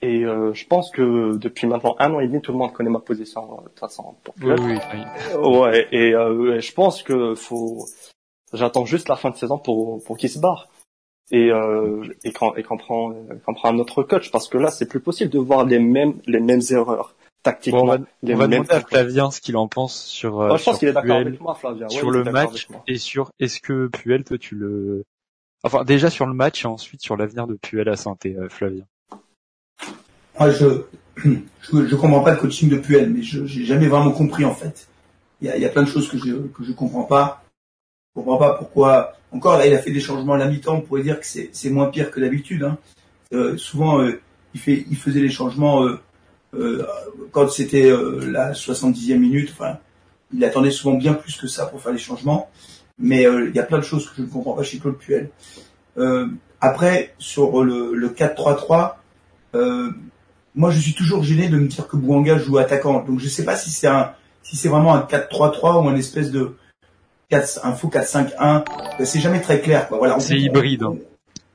[0.03, 2.91] Et euh, je pense que depuis maintenant un an et demi, tout le monde connaît
[2.91, 4.15] ma position de toute façon.
[4.43, 5.59] Oui, oui, oui.
[5.59, 7.87] Ouais, et euh, je pense que faut.
[8.53, 10.69] J'attends juste la fin de saison pour pour qu'il se barre
[11.31, 13.13] et euh, et qu'on et qu'on prend
[13.45, 16.21] qu'on prend un autre coach parce que là c'est plus possible de voir les mêmes
[16.27, 17.17] les mêmes erreurs
[17.47, 17.83] tactiquement.
[17.83, 20.41] on va, les on va demander à Flavien ce qu'il en pense sur.
[20.41, 21.89] Euh, je pense qu'il est d'accord avec moi, Flavien.
[21.89, 25.05] Sur le match et sur est-ce que Puel, toi tu le.
[25.63, 28.85] Enfin déjà sur le match et ensuite sur l'avenir de Puel à Santé, euh, Flavien.
[30.39, 30.85] Moi je,
[31.73, 34.89] je comprends pas le coaching de Puel, mais je j'ai jamais vraiment compris en fait.
[35.41, 37.43] Il y a, y a plein de choses que je que je comprends pas.
[38.15, 40.77] Je comprends pas pourquoi encore là, il a fait des changements à la mi-temps.
[40.77, 42.63] On pourrait dire que c'est moins pire que d'habitude.
[42.63, 42.79] Hein.
[43.33, 44.21] Euh, souvent, euh,
[44.55, 46.01] il, fait, il faisait les changements euh,
[46.55, 46.87] euh
[47.33, 49.51] quand c'était euh, la 70e minute.
[49.53, 49.79] Enfin,
[50.33, 52.51] il attendait souvent bien plus que ça pour faire les changements.
[52.99, 55.29] Mais il y a plein de choses que je ne comprends pas chez Claude Puel.
[56.63, 58.95] après, sur le, le 4-3-3,
[60.57, 63.05] moi, je suis toujours gêné de me dire que Bouanga joue attaquant.
[63.05, 65.97] Donc, je ne sais pas si c'est un, si c'est vraiment un 4-3-3 ou un
[65.97, 66.57] espèce de,
[67.31, 68.65] 4, un faux 4-5-1,
[69.05, 69.89] c'est jamais très clair.
[69.89, 69.99] Quoi.
[69.99, 70.83] Voilà, c'est hybride.
[70.83, 70.97] Hein.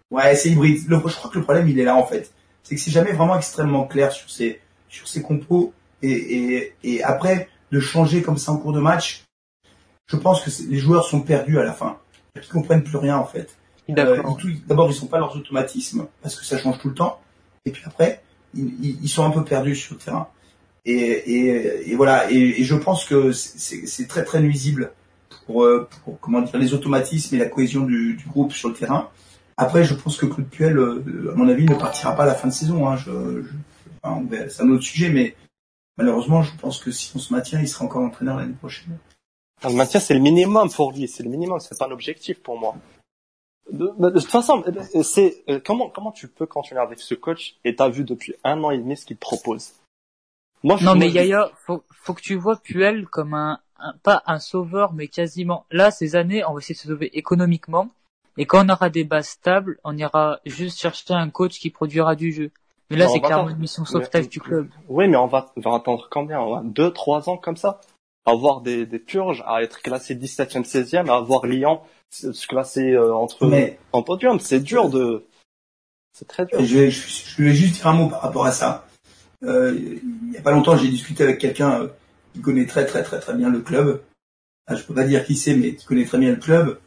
[0.10, 0.88] Ouais, c'est hybride.
[0.88, 2.32] Le, je crois que le problème, il est là en fait.
[2.64, 5.74] C'est que c'est jamais vraiment extrêmement clair sur ces sur ces compos.
[6.02, 9.24] Et, et, et après, de changer comme ça en cours de match,
[10.08, 11.97] je pense que les joueurs sont perdus à la fin.
[12.36, 13.56] Ils comprennent plus rien en fait.
[13.89, 14.22] Euh,
[14.68, 17.22] D'abord, ils sont pas leurs automatismes parce que ça change tout le temps.
[17.66, 18.22] Et puis après,
[18.54, 20.28] ils, sont un peu perdus sur le terrain.
[20.86, 22.32] Et, voilà.
[22.32, 24.91] Et, je pense que c'est très très nuisible
[25.45, 29.10] pour, euh, pour, comment dire les automatismes et la cohésion du, groupe sur le terrain.
[29.58, 32.36] Après, je pense que Claude Puel, euh, à mon avis, ne partira pas à la
[32.36, 32.88] fin de saison.
[32.88, 32.97] Hein.
[34.49, 35.36] C'est un autre sujet, mais
[35.97, 38.97] malheureusement, je pense que si on se maintient, il sera encore entraîneur l'année prochaine.
[39.64, 41.08] Le maintien, c'est le minimum pour lui.
[41.08, 41.60] C'est le minimum.
[41.60, 42.76] C'est pas un objectif pour moi.
[43.72, 44.63] De, de, toute façon,
[45.03, 48.61] c'est euh, comment comment tu peux continuer avec ce coach et t'as vu depuis un
[48.63, 49.74] an et demi ce qu'il propose?
[50.63, 53.59] Moi, non, mais Yaya, faut, faut que tu vois Puel comme un,
[54.03, 55.65] pas un sauveur, mais quasiment.
[55.72, 57.89] Là, ces années, on va essayer de se sauver économiquement.
[58.38, 62.15] Et quand on aura des bases stables, on ira juste chercher un coach qui produira
[62.15, 62.51] du jeu.
[62.89, 64.67] Mais là, c'est clairement une mission sauvetage du club.
[64.89, 66.41] Oui, mais on va, on va attendre combien?
[66.41, 67.80] On va Deux, trois ans comme ça?
[68.26, 71.82] Avoir des, des purges, à être classé 17e, 16e, à avoir Lyon
[72.12, 73.80] se classer euh, entre mais...
[73.93, 74.39] en podium.
[74.39, 75.26] C'est dur de...
[76.14, 76.59] C'est très dur.
[76.59, 78.86] Je, je, je voulais juste dire un mot par rapport à ça.
[79.43, 81.88] Euh, il n'y a pas longtemps, j'ai discuté avec quelqu'un euh,
[82.34, 84.01] qui connaît très très très très bien le club.
[84.68, 86.80] Ah, je peux pas dire qui c'est, mais qui connaît très bien le club,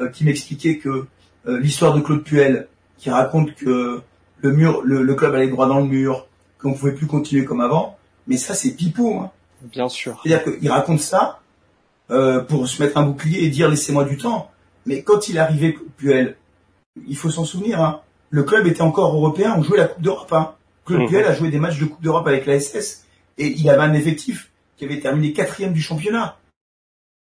[0.00, 1.06] euh, qui m'expliquait que
[1.44, 4.00] l'histoire de Claude Puel, qui raconte que
[4.38, 6.28] le mur, le, club allait droit dans le mur,
[6.60, 7.98] qu'on pouvait plus continuer comme avant.
[8.28, 9.18] Mais ça, c'est pipeau.
[9.18, 9.32] Hein.
[9.62, 10.20] Bien sûr.
[10.22, 11.40] C'est-à-dire qu'il raconte ça
[12.48, 14.50] pour se mettre un bouclier et dire laissez-moi du temps.
[14.86, 16.36] Mais quand il arrivait Puel,
[17.06, 17.80] il faut s'en souvenir.
[17.80, 18.00] Hein,
[18.30, 20.32] le club était encore européen, on jouait la Coupe d'Europe.
[20.32, 20.54] Hein.
[20.84, 23.06] Claude Puel a joué des matchs de Coupe d'Europe avec la SS
[23.38, 26.38] et il avait un effectif qui avait terminé quatrième du championnat.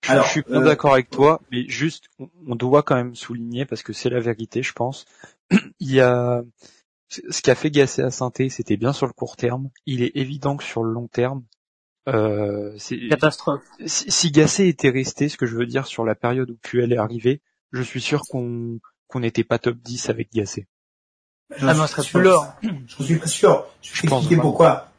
[0.08, 2.10] Alors, je suis pas euh, d'accord avec toi, mais juste,
[2.46, 5.06] on doit quand même souligner parce que c'est la vérité, je pense.
[5.80, 6.42] il y a
[7.10, 9.70] ce qu'a fait Gasset à Sainté, c'était bien sur le court terme.
[9.86, 11.44] Il est évident que sur le long terme,
[12.10, 13.64] euh, c'est catastrophe.
[13.86, 16.92] Si, si, Gasset était resté, ce que je veux dire sur la période où Puel
[16.92, 17.42] est arrivé,
[17.72, 20.68] je suis sûr qu'on qu'on n'était pas top 10 avec Gasset.
[21.60, 22.30] Ah, non, serait plus
[22.88, 23.66] Je suis pas sûr.
[23.82, 24.92] Je vais expliquer pourquoi.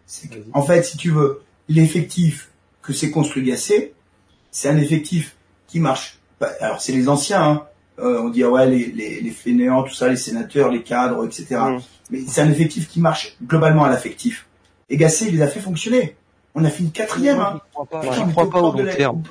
[0.53, 2.51] En fait, si tu veux, l'effectif
[2.83, 3.95] que s'est construit Gassé,
[4.51, 5.37] c'est un effectif
[5.67, 6.19] qui marche.
[6.61, 7.67] Alors, c'est les anciens, hein.
[8.01, 11.25] Euh, on dit, ah ouais, les, les, les fainéants, tout ça, les sénateurs, les cadres,
[11.25, 11.47] etc.
[11.61, 11.79] Mm.
[12.11, 14.49] Mais c'est un effectif qui marche globalement à l'affectif.
[14.89, 16.17] Et Gassé, il les a fait fonctionner.
[16.55, 17.61] On a fini quatrième, hein.
[17.73, 19.23] Je crois pas, au long terme.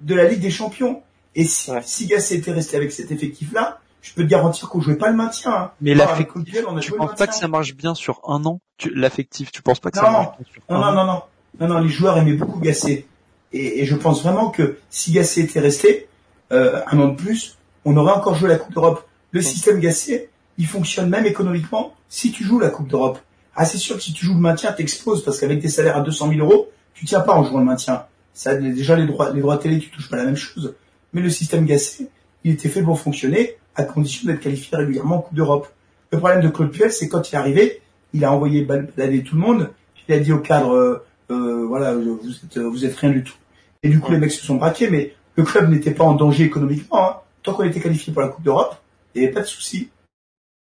[0.00, 1.02] De, la Ligue des Champions.
[1.34, 4.96] Et si, si Gassé était resté avec cet effectif-là, je peux te garantir qu'on jouait
[4.96, 5.52] pas le maintien.
[5.52, 5.70] Hein.
[5.80, 8.60] Mais l'affectif, tu penses pas que ça marche bien sur un an?
[8.94, 11.22] L'affectif, tu penses pas que ça marche bien sur non, non, non, non,
[11.60, 13.06] non, non, les joueurs aimaient beaucoup Gassé.
[13.52, 16.08] Et, et je pense vraiment que si Gassé était resté
[16.52, 19.06] euh, un an de plus, on aurait encore joué la Coupe d'Europe.
[19.30, 20.28] Le système Gassé,
[20.58, 23.18] il fonctionne même économiquement si tu joues la Coupe d'Europe.
[23.56, 26.00] Ah, c'est sûr que si tu joues le maintien, t'exploses parce qu'avec des salaires à
[26.00, 28.04] 200 000 euros, tu tiens pas en jouant le maintien.
[28.32, 30.74] Ça, déjà les droits, les droits télé, tu touches pas la même chose.
[31.12, 32.08] Mais le système Gassé,
[32.42, 35.68] il était fait pour fonctionner à condition d'être qualifié régulièrement en Coupe d'Europe.
[36.10, 37.80] Le problème de Claude Puel, c'est quand il est arrivé,
[38.12, 39.70] il a envoyé balader tout le monde,
[40.08, 43.34] il a dit au cadre, euh, euh voilà, vous êtes, vous êtes rien du tout.
[43.82, 46.44] Et du coup, les mecs se sont braqués, mais le club n'était pas en danger
[46.44, 47.08] économiquement.
[47.08, 47.16] Hein.
[47.42, 48.76] Tant qu'on était qualifié pour la Coupe d'Europe,
[49.14, 49.90] il n'y avait pas de souci.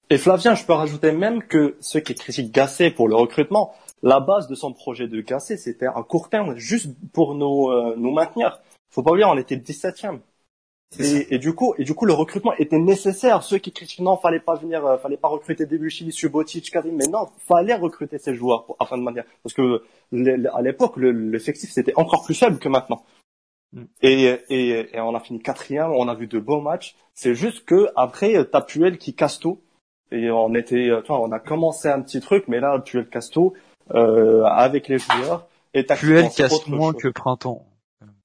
[0.10, 4.20] Et Flavien, je peux rajouter même que ceux qui critiquent Gasset pour le recrutement, la
[4.20, 8.12] base de son projet de Gasset, c'était à court terme, juste pour nous, euh, nous
[8.12, 8.62] maintenir.
[8.90, 10.20] Faut pas oublier, on était 17e.
[11.00, 13.44] Et, et, du coup, et du coup, le recrutement était nécessaire.
[13.44, 17.08] Ceux qui critiquent non, fallait pas venir, euh, fallait pas recruter Debuchy, Subotic, Karim, mais
[17.08, 19.84] non, fallait recruter ces joueurs pour, afin de manière, parce que
[20.54, 23.04] à l'époque, l'effectif c'était encore plus faible que maintenant.
[23.74, 23.84] Mm.
[24.02, 26.96] Et, et, et, on a fini quatrième, on a vu de beaux matchs.
[27.14, 29.60] C'est juste que après, t'as Puel qui casse tout.
[30.12, 33.30] Et on était, euh, toi, on a commencé un petit truc, mais là, Puel casse
[33.30, 33.54] tout
[33.94, 35.48] euh, avec les joueurs.
[35.74, 37.66] Et Puel casse moins que Printemps.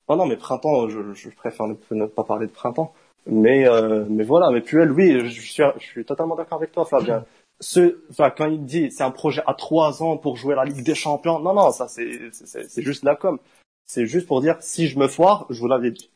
[0.09, 2.93] Non, non, mais printemps, je, je préfère ne, pas parler de printemps.
[3.27, 6.85] Mais, euh, mais voilà, mais Puel, oui, je suis, je suis totalement d'accord avec toi,
[6.85, 7.25] Fabien.
[7.61, 10.85] Ce, enfin, quand il dit c'est un projet à trois ans pour jouer la Ligue
[10.85, 13.39] des Champions, non, non, ça c'est, c'est, juste la com.
[13.87, 16.11] C'est juste pour dire si je me foire, je vous l'avais dit.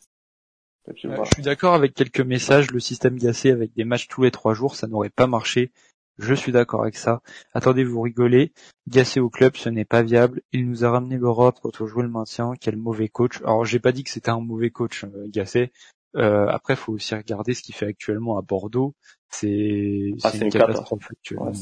[0.95, 2.71] Je suis d'accord avec quelques messages.
[2.71, 5.73] Le système gacé avec des matchs tous les trois jours, ça n'aurait pas marché.
[6.19, 7.21] Je suis d'accord avec ça.
[7.53, 8.53] Attendez, vous rigolez.
[8.89, 10.41] Gassé au club, ce n'est pas viable.
[10.53, 12.53] Il nous a ramené l'Europe quand on jouait le maintien.
[12.61, 13.41] Quel mauvais coach.
[13.43, 15.73] Alors, j'ai pas dit que c'était un mauvais coach, euh, Gassé.
[16.17, 18.95] Euh, après, faut aussi regarder ce qu'il fait actuellement à Bordeaux.
[19.29, 21.53] C'est ah, une, catastrophe actuellement.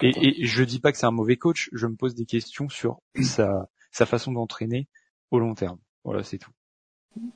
[0.00, 1.70] et, et, je dis pas que c'est un mauvais coach.
[1.72, 4.88] Je me pose des questions sur sa, sa façon d'entraîner
[5.30, 5.78] au long terme.
[6.02, 6.50] Voilà, c'est tout.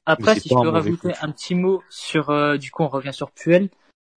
[0.05, 3.31] Après, si je peux rajouter un petit mot sur, euh, du coup, on revient sur
[3.31, 3.69] Puel.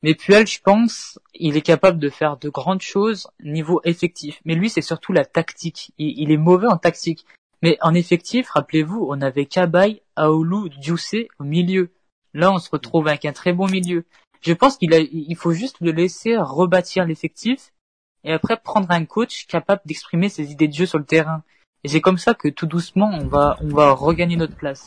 [0.01, 4.39] Mais Puel, je pense, il est capable de faire de grandes choses niveau effectif.
[4.45, 5.91] Mais lui, c'est surtout la tactique.
[5.97, 7.25] Il, est mauvais en tactique.
[7.61, 11.91] Mais en effectif, rappelez-vous, on avait Kabay, Aoulou, Djoussé au milieu.
[12.33, 14.05] Là, on se retrouve avec un très bon milieu.
[14.41, 17.73] Je pense qu'il il faut juste le laisser rebâtir l'effectif
[18.23, 21.43] et après prendre un coach capable d'exprimer ses idées de jeu sur le terrain.
[21.83, 24.85] Et c'est comme ça que tout doucement, on va, on va regagner notre place.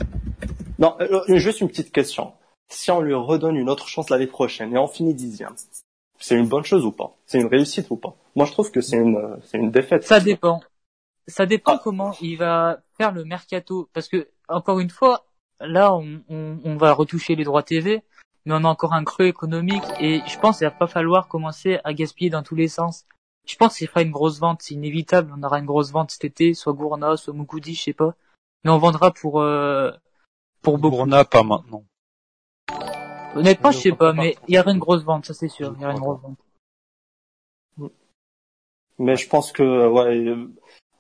[0.79, 2.33] Non, euh, euh, juste une petite question.
[2.69, 5.55] Si on lui redonne une autre chance l'année prochaine et on finit dixième,
[6.19, 7.17] c'est une bonne chose ou pas?
[7.27, 8.15] C'est une réussite ou pas?
[8.37, 10.05] Moi, je trouve que c'est une, euh, c'est une défaite.
[10.05, 10.61] Ça dépend.
[11.27, 13.89] Ça dépend comment il va faire le mercato.
[13.93, 15.25] Parce que, encore une fois,
[15.61, 18.03] là, on, on, on va retoucher les droits TV,
[18.45, 21.79] mais on a encore un creux économique et je pense qu'il va pas falloir commencer
[21.85, 23.05] à gaspiller dans tous les sens.
[23.47, 25.33] Je pense qu'il fera une grosse vente, c'est inévitable.
[25.37, 28.15] On aura une grosse vente cet été, soit Gourna, soit Mukudi, je sais pas.
[28.65, 29.91] Mais on vendra pour euh,
[30.63, 30.97] pour beaucoup.
[30.97, 31.85] Gourna, pas maintenant.
[33.35, 35.75] Honnêtement, je sais pas, mais il y aura une grosse vente, ça c'est sûr.
[35.77, 36.39] Il y aura une grosse vente.
[38.99, 40.49] Mais je pense que ouais, euh,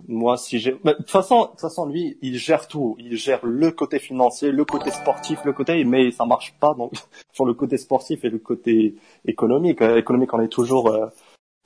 [0.08, 2.96] moi si j'ai, de toute façon, de toute façon lui, il gère tout.
[2.98, 6.94] Il gère le côté financier, le côté sportif, le côté, mais ça marche pas donc
[7.32, 9.82] sur le côté sportif et le côté économique.
[9.82, 11.06] Euh, économique, on est toujours euh,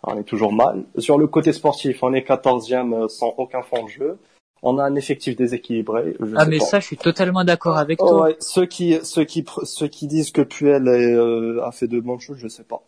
[0.03, 0.85] on est toujours mal.
[0.99, 4.19] Sur le côté sportif, on est quatorzième euh, sans aucun fond de jeu.
[4.63, 6.17] On a un effectif déséquilibré.
[6.21, 6.65] je Ah sais mais pas.
[6.65, 8.23] ça, je suis totalement d'accord avec Oh, toi.
[8.23, 11.99] ouais, ceux qui ceux qui ceux qui disent que Puel est, euh, a fait de
[12.01, 12.83] bonnes choses, je sais pas.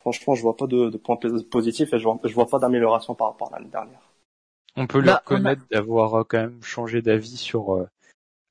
[0.00, 2.58] Franchement, je vois pas de, de points pos- positifs et je vois, je vois pas
[2.58, 4.00] d'amélioration par rapport à l'année dernière.
[4.76, 7.88] On peut on a- reconnaître d'avoir euh, quand même changé d'avis sur euh,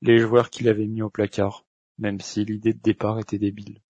[0.02, 1.64] les joueurs qu'il avait mis au placard,
[1.98, 3.80] même si l'idée de départ était débile.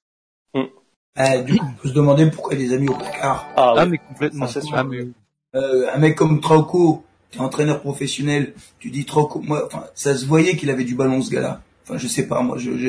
[1.18, 3.46] Euh, du coup, on peut se demander pourquoi il les a mis au placard.
[3.56, 3.90] Ah, Ah oui.
[3.92, 4.46] mais complètement.
[4.72, 5.06] Ah, mais
[5.54, 10.16] Euh, un mec comme Trauco, qui est entraîneur professionnel, tu dis Trauco, moi, enfin, ça
[10.16, 11.62] se voyait qu'il avait du ballon ce gars-là.
[11.84, 12.88] Enfin, je sais pas, moi, je, je,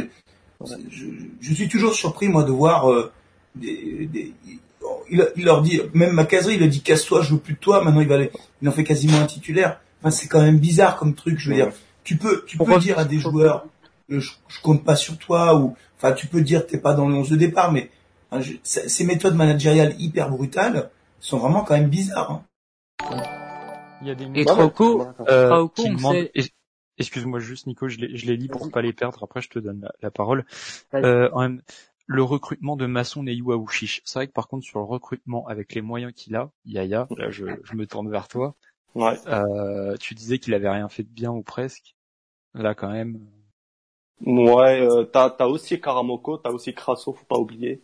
[0.89, 1.05] je,
[1.41, 3.11] je suis toujours surpris, moi, de voir euh,
[3.55, 4.33] des, des
[5.11, 7.83] il, il leur dit, même Macazri, il a dit casse-toi, je veux plus de toi.
[7.83, 8.31] Maintenant, il va, aller-
[8.63, 9.79] il en fait quasiment un titulaire.
[10.01, 11.37] Enfin, c'est quand même bizarre comme truc.
[11.37, 11.71] Je veux dire,
[12.03, 13.65] tu peux, tu peux dire à des joueurs,
[14.11, 17.07] euh, je, je compte pas sur toi, ou, enfin, tu peux dire t'es pas dans
[17.07, 17.89] le 11 de départ, mais
[18.31, 22.31] hein, je- ces méthodes managériales hyper brutales sont vraiment quand même bizarres.
[22.31, 22.45] hein.
[24.01, 25.67] il y a des Et Trauco, euh,
[26.13, 26.49] sait- es-
[26.97, 29.21] Excuse-moi juste Nico, je les, je les lis pour pas les perdre.
[29.23, 30.45] Après, je te donne la, la parole.
[30.93, 31.61] Euh, en même-
[32.07, 34.01] le recrutement de Masson Neyou Aouchiche.
[34.05, 37.31] C'est vrai que par contre sur le recrutement avec les moyens qu'il a, Yaya, là
[37.31, 38.55] je, je me tourne vers toi.
[38.93, 39.15] Ouais.
[39.27, 41.95] Euh, tu disais qu'il avait rien fait de bien ou presque.
[42.53, 43.19] Là quand même.
[44.25, 47.81] Ouais, euh, t'as t'as aussi Karamoko, t'as aussi Crasso, faut pas oublier.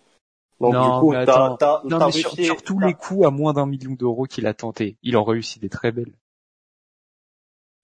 [0.62, 1.57] Donc Non, du coup, mais t'as attends.
[1.57, 4.45] t'as Non t'as mais sur, tous t'as- les coups à moins d'un million d'euros qu'il
[4.47, 6.14] a tenté, il en réussit des très belles.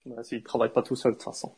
[0.06, 1.54] Ouais, il travaille pas tout seul de toute façon.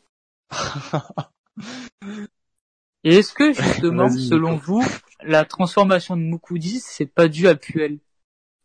[3.03, 4.61] Et est-ce que justement, Vas-y, selon Nico.
[4.65, 4.83] vous,
[5.23, 7.99] la transformation de Mukudi, c'est pas dû à Puel?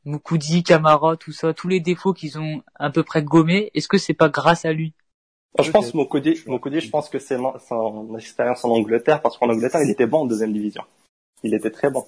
[0.05, 3.99] Mukudi, Camara, tout ça, tous les défauts qu'ils ont à peu près gommés, est-ce que
[3.99, 4.93] c'est pas grâce à lui?
[5.57, 5.95] Ah, je pense.
[5.95, 6.41] Mokodi.
[6.47, 10.07] Mokodi, je pense que c'est mon- son expérience en Angleterre, parce qu'en Angleterre, il était
[10.07, 10.83] bon en deuxième division.
[11.45, 12.05] Il était très bon.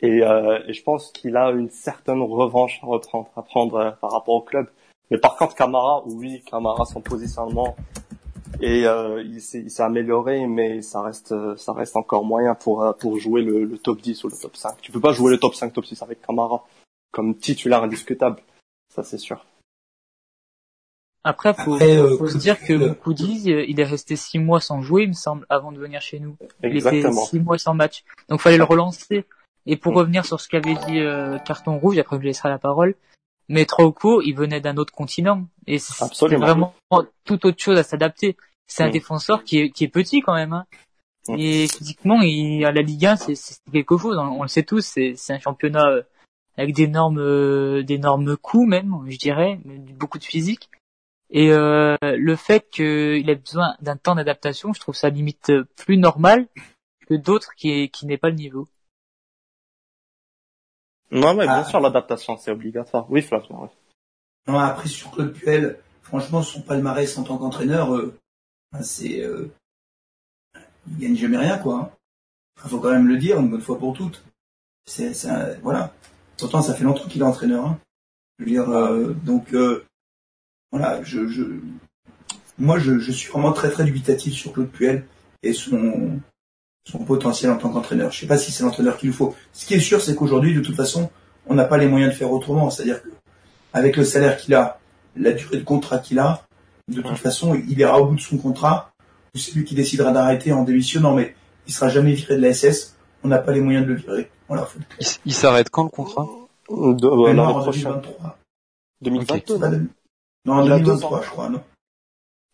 [0.00, 3.90] Et, euh, et je pense qu'il a une certaine revanche à reprendre, à prendre euh,
[3.92, 4.68] par rapport au club.
[5.10, 7.76] Mais par contre, Camara, oui, Camara, son positionnement,
[8.60, 12.54] et euh, il s'est il s'est amélioré, mais ça reste, euh, ça reste encore moyen
[12.54, 14.80] pour euh, pour jouer le, le top 10 ou le top 5.
[14.80, 16.64] Tu peux pas jouer le top 5, top 6 avec Camara
[17.16, 18.42] comme titulaire indiscutable.
[18.94, 19.44] Ça, c'est sûr.
[21.24, 24.80] Après, faut, Après, euh, faut se dire que euh, il est resté six mois sans
[24.80, 26.36] jouer, il me semble, avant de venir chez nous.
[26.62, 27.24] Il était Exactement.
[27.24, 28.04] six mois sans match.
[28.28, 29.24] Donc fallait le relancer.
[29.66, 32.94] Et pour revenir sur ce qu'avait dit euh, Carton Rouge, après je laisserai la parole,
[33.48, 35.46] mais Trauco, il venait d'un autre continent.
[35.66, 36.74] Et c'était vraiment
[37.24, 38.36] tout autre chose à s'adapter.
[38.66, 38.92] C'est un Mm.
[38.92, 40.52] défenseur qui est, qui est petit quand même.
[40.52, 40.66] Hein.
[41.28, 41.34] Mm.
[41.38, 43.34] Et physiquement, il, à la Ligue 1, c'est
[43.72, 44.16] quelque chose.
[44.18, 46.02] On, on le sait tous, c'est un championnat euh,
[46.56, 50.70] avec d'énormes euh, d'énormes coups même, je dirais, beaucoup de physique.
[51.30, 55.66] Et euh, le fait qu'il ait besoin d'un temps d'adaptation, je trouve ça limite euh,
[55.76, 56.46] plus normal
[57.08, 58.68] que d'autres qui, qui n'aient pas le niveau.
[61.10, 61.64] Non, mais bien Ah.
[61.64, 63.06] sûr, l'adaptation, c'est obligatoire.
[63.10, 63.68] Oui, Flavien, ouais.
[64.48, 68.16] Non, après sur Claude Puel, franchement, son palmarès en tant qu'entraîneur, euh,
[68.72, 69.50] ben, c'est, euh,
[70.88, 71.74] il gagne jamais rien, quoi.
[71.76, 71.90] hein.
[72.58, 74.24] Enfin, faut quand même le dire une bonne fois pour toutes.
[74.86, 75.12] C'est,
[75.62, 75.92] voilà.
[76.38, 77.66] Pourtant, ça fait longtemps qu'il est entraîneur.
[77.66, 77.78] Hein.
[78.38, 79.84] Je veux dire, euh, donc, euh,
[80.70, 81.42] voilà, je, je,
[82.58, 85.06] moi, je, je suis vraiment très très dubitatif sur Claude Puel
[85.42, 86.20] et son,
[86.88, 88.12] son potentiel en tant qu'entraîneur.
[88.12, 89.34] Je sais pas si c'est l'entraîneur qu'il nous faut.
[89.52, 91.10] Ce qui est sûr, c'est qu'aujourd'hui, de toute façon,
[91.46, 92.70] on n'a pas les moyens de faire autrement.
[92.70, 93.08] C'est-à-dire que
[93.72, 94.78] avec le salaire qu'il a,
[95.16, 96.44] la durée de contrat qu'il a,
[96.88, 98.90] de toute façon, il ira au bout de son contrat,
[99.34, 101.34] ou c'est lui qui décidera d'arrêter en démissionnant, mais
[101.66, 104.30] il sera jamais viré de la SS, on n'a pas les moyens de le virer.
[104.48, 104.84] Voilà, faut le
[105.24, 106.26] Il, s'arrête quand le contrat?
[106.70, 106.74] De,
[107.06, 107.82] euh, l'année en prochaine.
[107.82, 108.38] 2023.
[109.02, 109.54] 2022.
[109.54, 109.86] C'est pas de-
[110.44, 111.22] Non, en Il a deux 2023, ans.
[111.22, 111.60] je crois, non?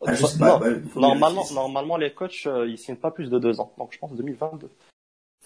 [0.07, 3.61] Ah, je Non, bah, normalement, normalement, les coachs, euh, ils signent pas plus de deux
[3.61, 3.73] ans.
[3.79, 4.69] Donc, je pense 2022.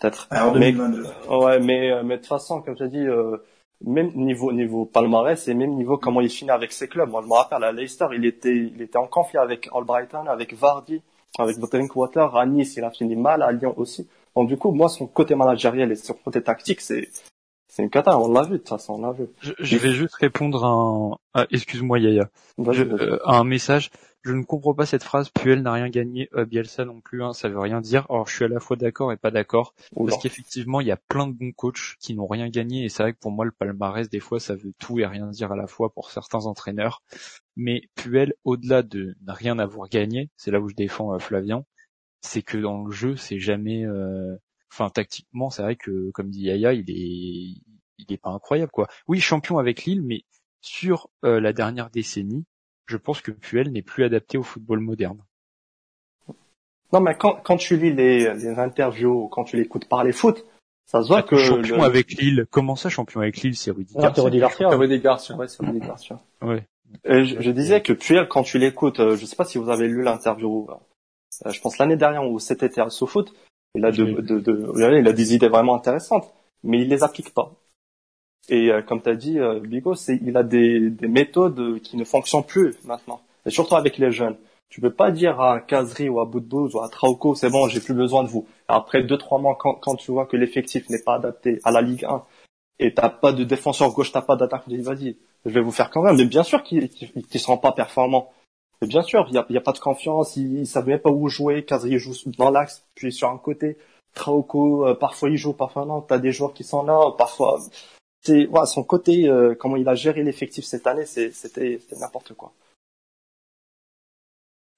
[0.00, 0.26] Peut-être.
[0.30, 1.04] Alors, Mais- 2022.
[1.30, 3.36] Ouais, mais, euh, mais de toute façon, comme tu as dit, euh,
[3.84, 7.10] même niveau niveau palmarès et même niveau comment il finit avec ses clubs.
[7.10, 10.54] Moi, je me rappelle à Leicester, il était il était en conflit avec Albrighton, avec
[10.54, 11.02] Vardy,
[11.38, 12.34] avec Drinkwater.
[12.36, 14.08] À Nice, il a fini mal, à Lyon aussi.
[14.34, 17.08] Donc du coup, moi, son côté managériel et son côté tactique, c'est
[17.76, 18.18] c'est une cata.
[18.18, 19.26] On l'a vu de toute façon, on l'a vu.
[19.42, 23.90] Je, vais juste répondre à un, ah, excuse-moi Yaya, euh, à un message.
[24.22, 25.28] Je ne comprends pas cette phrase.
[25.28, 27.22] Puel n'a rien gagné, euh, Bielsa non plus.
[27.22, 28.06] Hein, ça veut rien dire.
[28.08, 30.96] Alors je suis à la fois d'accord et pas d'accord parce qu'effectivement il y a
[30.96, 33.50] plein de bons coachs qui n'ont rien gagné et c'est vrai que pour moi le
[33.50, 37.02] palmarès des fois ça veut tout et rien dire à la fois pour certains entraîneurs.
[37.56, 41.66] Mais Puel, au-delà de ne rien avoir gagné, c'est là où je défends euh, Flavien,
[42.22, 44.34] c'est que dans le jeu c'est jamais, euh,
[44.72, 47.62] enfin tactiquement c'est vrai que comme dit Yaya il est
[47.98, 48.88] il est pas incroyable quoi.
[49.08, 50.24] Oui champion avec Lille mais
[50.60, 52.44] sur la dernière décennie
[52.86, 55.18] je pense que Puel n'est plus adapté au football moderne.
[56.92, 60.44] Non, mais quand, quand tu lis les, les interviews, quand tu l'écoutes parler foot,
[60.86, 62.46] ça se voit que champion avec Lille.
[62.50, 64.22] Comment ça, champion avec Lille, c'est Rudy Garcia.
[64.22, 64.68] Rudy Garcia.
[64.68, 66.20] Rudy Garcia, ouais, c'est Rudy Garcia.
[66.42, 66.64] Ouais.
[67.04, 69.88] je, je, disais que Puel, quand tu l'écoutes, euh, je sais pas si vous avez
[69.88, 73.34] lu l'interview, euh, je pense l'année dernière ou cet été à foot,
[73.74, 77.34] il a de, de, de, il a des idées vraiment intéressantes, mais il les applique
[77.34, 77.52] pas.
[78.48, 81.96] Et euh, comme tu as dit, euh, Bigo, c'est, il a des, des méthodes qui
[81.96, 84.36] ne fonctionnent plus maintenant, et surtout avec les jeunes.
[84.68, 87.80] Tu peux pas dire à Kazri ou à Boudbouz ou à Trauco, c'est bon, j'ai
[87.80, 88.46] plus besoin de vous.
[88.68, 91.82] Après deux trois mois, quand, quand tu vois que l'effectif n'est pas adapté à la
[91.82, 92.24] Ligue 1
[92.80, 96.02] et t'as pas de défenseur gauche, t'as pas d'attaque, vas-y, je vais vous faire quand
[96.02, 96.16] même.
[96.16, 98.32] Mais bien sûr qu'ils ne seront pas performants.
[98.82, 101.10] Bien sûr, il y a, y a, pas de confiance, ils, ils savent même pas
[101.10, 101.64] où jouer.
[101.64, 103.78] Kazri joue dans l'axe, puis sur un côté.
[104.14, 106.00] Trauco, euh, parfois il joue, parfois non.
[106.02, 107.58] T'as des joueurs qui sont là, parfois
[108.26, 112.52] c'est voilà, son côté, euh, comment il a géré l'effectif cette année, c'était n'importe quoi.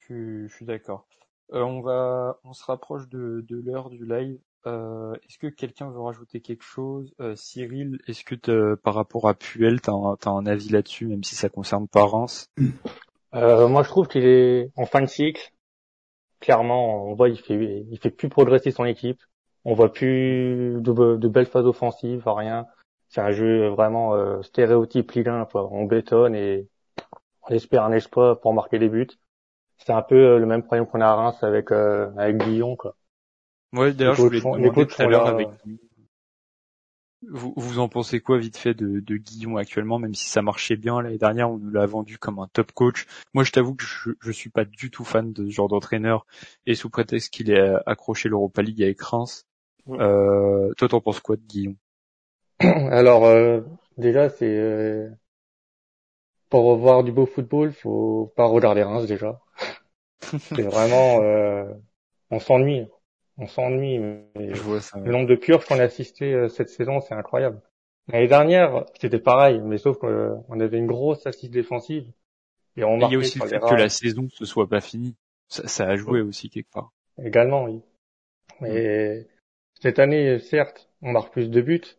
[0.01, 1.07] Je, suis d'accord.
[1.55, 4.39] Euh, on va, on se rapproche de, de l'heure du live.
[4.67, 7.15] Euh, est-ce que quelqu'un veut rajouter quelque chose?
[7.37, 11.49] Cyril, est-ce que par rapport à Puel, tu as, un avis là-dessus, même si ça
[11.49, 12.51] concerne pas Reims?
[13.33, 15.53] Moi, je trouve qu'il est en fin de cycle.
[16.41, 19.21] Clairement, on voit il fait, il fait plus progresser son équipe.
[19.65, 22.67] On voit plus de, de belles phases offensives, rien
[23.09, 25.49] c'est un jeu vraiment euh, stéréotype Ligue 1.
[25.55, 26.69] On bétonne et
[27.49, 29.09] on espère un exploit pour marquer des buts.
[29.79, 32.77] C'est un peu euh, le même problème qu'on a à Reims avec euh, avec Guillon
[32.77, 32.97] quoi.
[33.73, 35.49] Ouais, d'ailleurs je voulais demander tout à l'heure avec
[37.27, 40.77] vous, vous en pensez quoi vite fait de, de Guillon actuellement, même si ça marchait
[40.77, 43.07] bien l'année dernière, on nous l'a vendu comme un top coach?
[43.35, 46.27] Moi, je t'avoue que je, je suis pas du tout fan de ce genre d'entraîneur,
[46.67, 49.47] et sous prétexte qu'il est accroché l'Europa League avec Reims.
[49.89, 51.77] Euh, toi, t'en penses quoi de Guillon?
[52.61, 53.61] Alors euh,
[53.99, 55.09] déjà c'est euh,
[56.51, 59.41] pour voir du beau football, faut pas regarder Reims déjà.
[60.21, 61.73] c'est vraiment euh,
[62.31, 62.87] on s'ennuie,
[63.39, 63.99] on s'ennuie.
[64.35, 67.61] Le nombre de purges qu'on a assisté cette saison, c'est incroyable.
[68.09, 72.11] L'année dernière, c'était pareil, mais sauf qu'on avait une grosse assise défensive.
[72.77, 75.17] Et on Il y a aussi le fait que la saison se soit pas finie.
[75.49, 76.93] Ça, ça a joué aussi quelque part.
[77.23, 77.81] Également, oui.
[78.61, 79.27] Mais
[79.81, 81.97] cette année, certes, on marque plus de buts,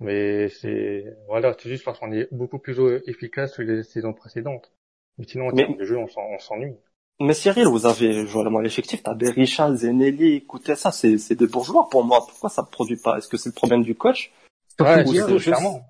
[0.00, 4.72] mais c'est voilà, c'est juste parce qu'on est beaucoup plus efficace que les saisons précédentes.
[5.18, 6.76] Mais sinon, en termes de jeu, on s'ennuie.
[7.22, 11.46] Mais Cyril, vous avez joué à l'effectif, t'as Berisha, Zenelli, écoutez ça, c'est, c'est des
[11.46, 12.24] bourgeois pour moi.
[12.28, 13.16] Pourquoi ça ne produit pas?
[13.16, 14.32] Est-ce que c'est le problème du coach?
[14.80, 15.86] Ouais, c'est clairement.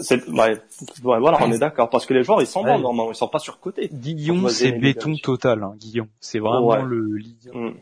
[0.00, 0.60] C'est, ouais,
[1.04, 1.88] ouais, voilà, on est d'accord.
[1.88, 3.88] Parce que les joueurs, ils sont bons, normalement, ils sont pas surcotés.
[3.92, 6.08] Guillaume, c'est béton total, hein, Guillaume.
[6.20, 7.54] C'est vraiment le leader.
[7.54, 7.74] Mm.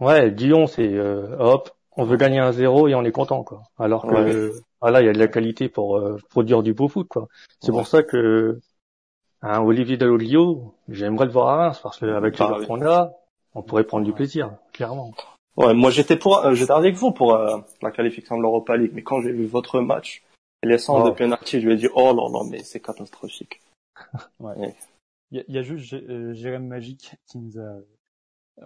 [0.00, 3.62] Ouais, Guillaume, c'est, euh, hop, on veut gagner un zéro et on est content quoi.
[3.78, 7.06] Alors que voilà, il y a de la qualité pour euh, produire du beau foot
[7.08, 7.28] quoi.
[7.60, 8.60] C'est pour ça que
[9.42, 13.12] hein, Olivier Dalloglio, j'aimerais le voir à Reims parce qu'avec les joueurs qu'on a,
[13.54, 15.12] on pourrait prendre du plaisir, clairement.
[15.56, 18.92] Ouais, moi j'étais pour, euh, j'étais avec vous pour euh, la qualification de l'Europa League,
[18.94, 20.22] mais quand j'ai vu votre match,
[20.62, 21.14] les sens de oh.
[21.14, 23.60] penalty, je lui ai dit oh non non mais c'est catastrophique.
[24.40, 24.74] ouais.
[25.32, 25.94] Il y, a, juste
[26.34, 27.76] Jérém Magique qui nous a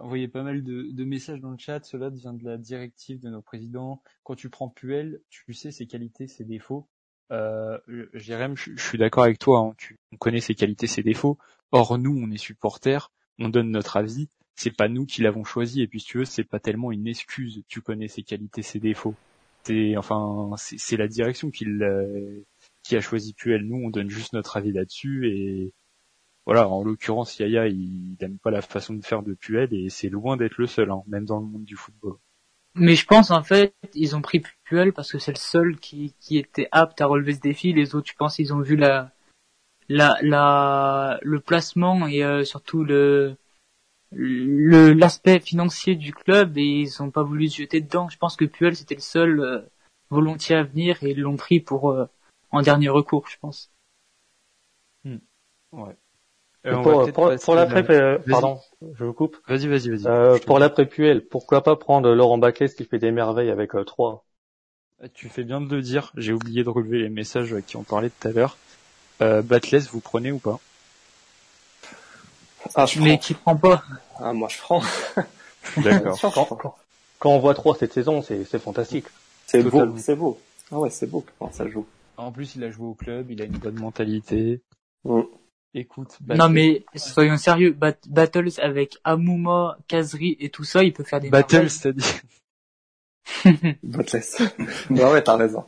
[0.01, 1.83] voyez pas mal de, de, messages dans le chat.
[1.83, 4.01] Cela vient de la directive de nos présidents.
[4.23, 6.87] Quand tu prends Puel, tu sais ses qualités, ses défauts.
[7.31, 7.77] Euh,
[8.13, 9.59] Jérém, je, suis d'accord avec toi.
[9.59, 9.75] Hein.
[10.11, 11.37] On connaît ses qualités, ses défauts.
[11.71, 13.11] Or, nous, on est supporters.
[13.39, 14.29] On donne notre avis.
[14.55, 15.81] C'est pas nous qui l'avons choisi.
[15.81, 17.63] Et puis, si tu veux, c'est pas tellement une excuse.
[17.67, 19.15] Tu connais ses qualités, ses défauts.
[19.63, 21.65] C'est enfin, c'est la direction qui,
[22.83, 23.65] qui a choisi Puel.
[23.65, 25.73] Nous, on donne juste notre avis là-dessus et
[26.45, 30.09] voilà, en l'occurrence, Yaya, il n'aime pas la façon de faire de Puel et c'est
[30.09, 32.17] loin d'être le seul, hein, même dans le monde du football.
[32.75, 36.13] Mais je pense en fait, ils ont pris Puel parce que c'est le seul qui,
[36.19, 37.73] qui était apte à relever ce défi.
[37.73, 39.13] Les autres, je pense, ils ont vu la,
[39.87, 43.37] la, la, le placement et euh, surtout le,
[44.11, 48.09] l'aspect financier du club et ils ont pas voulu se jeter dedans.
[48.09, 49.61] Je pense que Puel c'était le seul, euh,
[50.09, 52.05] volontiers à venir et ils l'ont pris pour euh,
[52.51, 53.71] en dernier recours, je pense.
[55.71, 55.95] Ouais.
[56.73, 58.59] Pour, pour, pour l'après, euh, pardon,
[58.97, 59.37] je vous coupe.
[59.47, 60.07] Vas-y, vas-y, vas-y.
[60.07, 64.25] Euh, pour l'après Puel, pourquoi pas prendre Laurent Baclès qui fait des merveilles avec 3
[65.01, 66.11] ah, Tu fais bien de le dire.
[66.17, 68.57] J'ai oublié de relever les messages qui ont parlé tout à l'heure.
[69.21, 69.41] Euh,
[69.91, 70.59] vous prenez ou pas?
[72.73, 73.83] Ah, je Mais qui prend pas?
[74.17, 74.81] Ah, moi je prends.
[75.77, 76.19] D'accord.
[76.21, 76.75] quand,
[77.19, 79.05] quand, on voit 3 cette saison, c'est fantastique.
[79.45, 80.39] C'est beau, c'est beau.
[80.71, 81.85] Ah ouais, c'est beau comment ça joue.
[82.17, 84.61] En plus, il a joué au club, il a une bonne mentalité.
[85.03, 85.21] Mm.
[85.77, 91.19] Écoute, non mais soyons sérieux, Battles avec Amuma, Kazri et tout ça, il peut faire
[91.19, 92.05] des Battles, c'est-à-dire
[93.83, 94.21] Battles.
[94.89, 95.65] bah ouais, t'as raison.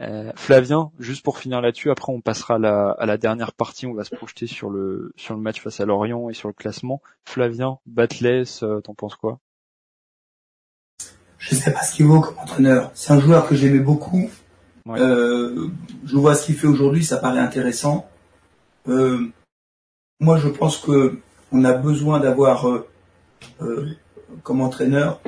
[0.00, 3.84] Euh, Flavien, juste pour finir là-dessus, après on passera à la, à la, dernière partie,
[3.84, 6.54] on va se projeter sur le sur le match face à Lorient et sur le
[6.54, 7.02] classement.
[7.26, 9.38] Flavien, Batless, euh, t'en penses quoi?
[11.36, 12.90] Je sais pas ce qu'il vaut comme entraîneur.
[12.94, 14.30] C'est un joueur que j'aimais beaucoup.
[14.88, 15.68] Euh,
[16.06, 18.08] je vois ce qu'il fait aujourd'hui, ça paraît intéressant.
[18.88, 19.26] Euh,
[20.20, 21.18] moi, je pense que
[21.52, 22.88] on a besoin d'avoir euh,
[23.62, 23.86] euh,
[24.42, 25.20] comme entraîneur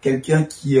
[0.00, 0.78] quelqu'un qui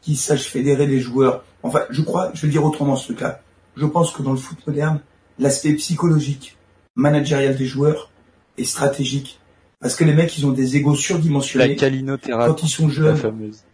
[0.00, 1.44] qui sache fédérer les joueurs.
[1.62, 3.40] Enfin, je crois, je vais dire autrement ce truc-là.
[3.76, 5.00] Je pense que dans le foot moderne,
[5.38, 6.56] l'aspect psychologique,
[6.94, 8.10] managérial des joueurs
[8.58, 9.40] est stratégique.
[9.80, 11.68] Parce que les mecs, ils ont des égos surdimensionnés.
[11.68, 12.50] La calinothérapie.
[12.50, 13.06] Quand ils sont jeunes.
[13.06, 13.64] La fameuse.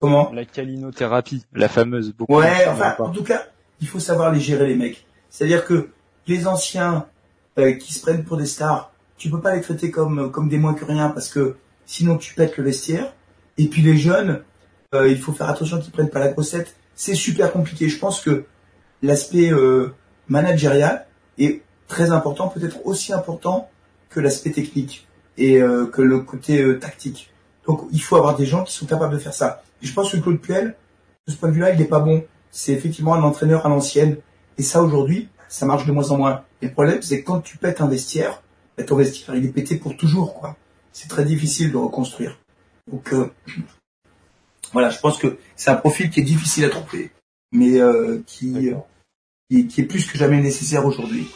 [0.00, 0.30] Comment?
[0.32, 2.12] La calinothérapie, la fameuse.
[2.12, 3.46] Beaucoup ouais, enfin, en tout cas,
[3.80, 5.04] il faut savoir les gérer les mecs.
[5.30, 5.88] C'est-à-dire que
[6.28, 7.06] les anciens
[7.58, 10.58] euh, qui se prennent pour des stars, tu peux pas les traiter comme comme des
[10.58, 11.56] moins que rien parce que
[11.86, 13.12] sinon tu pètes le vestiaire.
[13.56, 14.42] Et puis les jeunes,
[14.94, 16.76] euh, il faut faire attention qu'ils prennent pas la grossette.
[16.94, 17.88] C'est super compliqué.
[17.88, 18.44] Je pense que
[19.02, 19.94] l'aspect euh,
[20.28, 21.06] managérial
[21.38, 23.70] est très important, peut-être aussi important
[24.10, 25.06] que l'aspect technique
[25.36, 27.30] et que le côté tactique.
[27.64, 29.62] Donc il faut avoir des gens qui sont capables de faire ça.
[29.82, 30.74] Et je pense que Claude Puel,
[31.28, 32.24] de ce point de vue-là, il n'est pas bon.
[32.50, 34.16] C'est effectivement un entraîneur à l'ancienne.
[34.58, 36.44] Et ça aujourd'hui, ça marche de moins en moins.
[36.62, 38.42] Et le problème, c'est que quand tu pètes un vestiaire,
[38.76, 40.56] bah, ton vestiaire, il est pété pour toujours, quoi.
[40.92, 42.38] C'est très difficile de reconstruire.
[42.90, 43.30] Donc, euh,
[44.72, 47.10] voilà, je pense que c'est un profil qui est difficile à trouver,
[47.52, 48.72] mais euh, qui,
[49.50, 51.26] qui, est plus que jamais nécessaire aujourd'hui.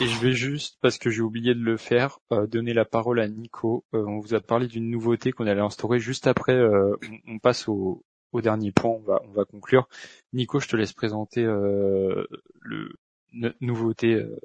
[0.00, 3.20] Et je vais juste, parce que j'ai oublié de le faire, euh, donner la parole
[3.20, 3.84] à Nico.
[3.92, 6.58] on vous a parlé d'une nouveauté qu'on allait instaurer juste après.
[7.28, 9.88] On, passe au, au, dernier point, on va, on va conclure.
[10.32, 12.26] Nico, je te laisse présenter le,
[13.60, 14.38] nouveauté euh,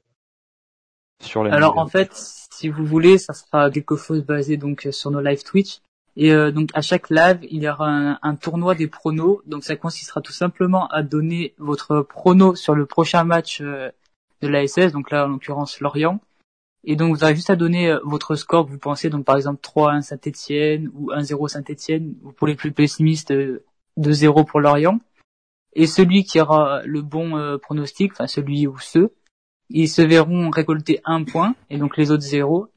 [1.21, 5.11] sur la Alors en fait, si vous voulez, ça sera quelque chose basé donc sur
[5.11, 5.81] nos live Twitch.
[6.15, 9.41] Et euh, donc à chaque live, il y aura un, tournoi des pronos.
[9.45, 13.89] Donc ça consistera tout simplement à donner votre prono sur le prochain match euh,
[14.41, 16.19] de l'ASS, donc là en l'occurrence Lorient.
[16.85, 19.59] Et donc vous avez juste à donner votre score que vous pensez, donc par exemple
[19.61, 23.33] 3-1 Saint-Etienne ou 1-0 Saint-Etienne, ou pour les plus pessimistes
[23.97, 24.99] 2-0 pour Lorient.
[25.79, 29.13] Et celui qui aura le bon euh, pronostic, enfin celui ou ceux,
[29.69, 32.67] ils se verront récolter un point et donc les autres zéro.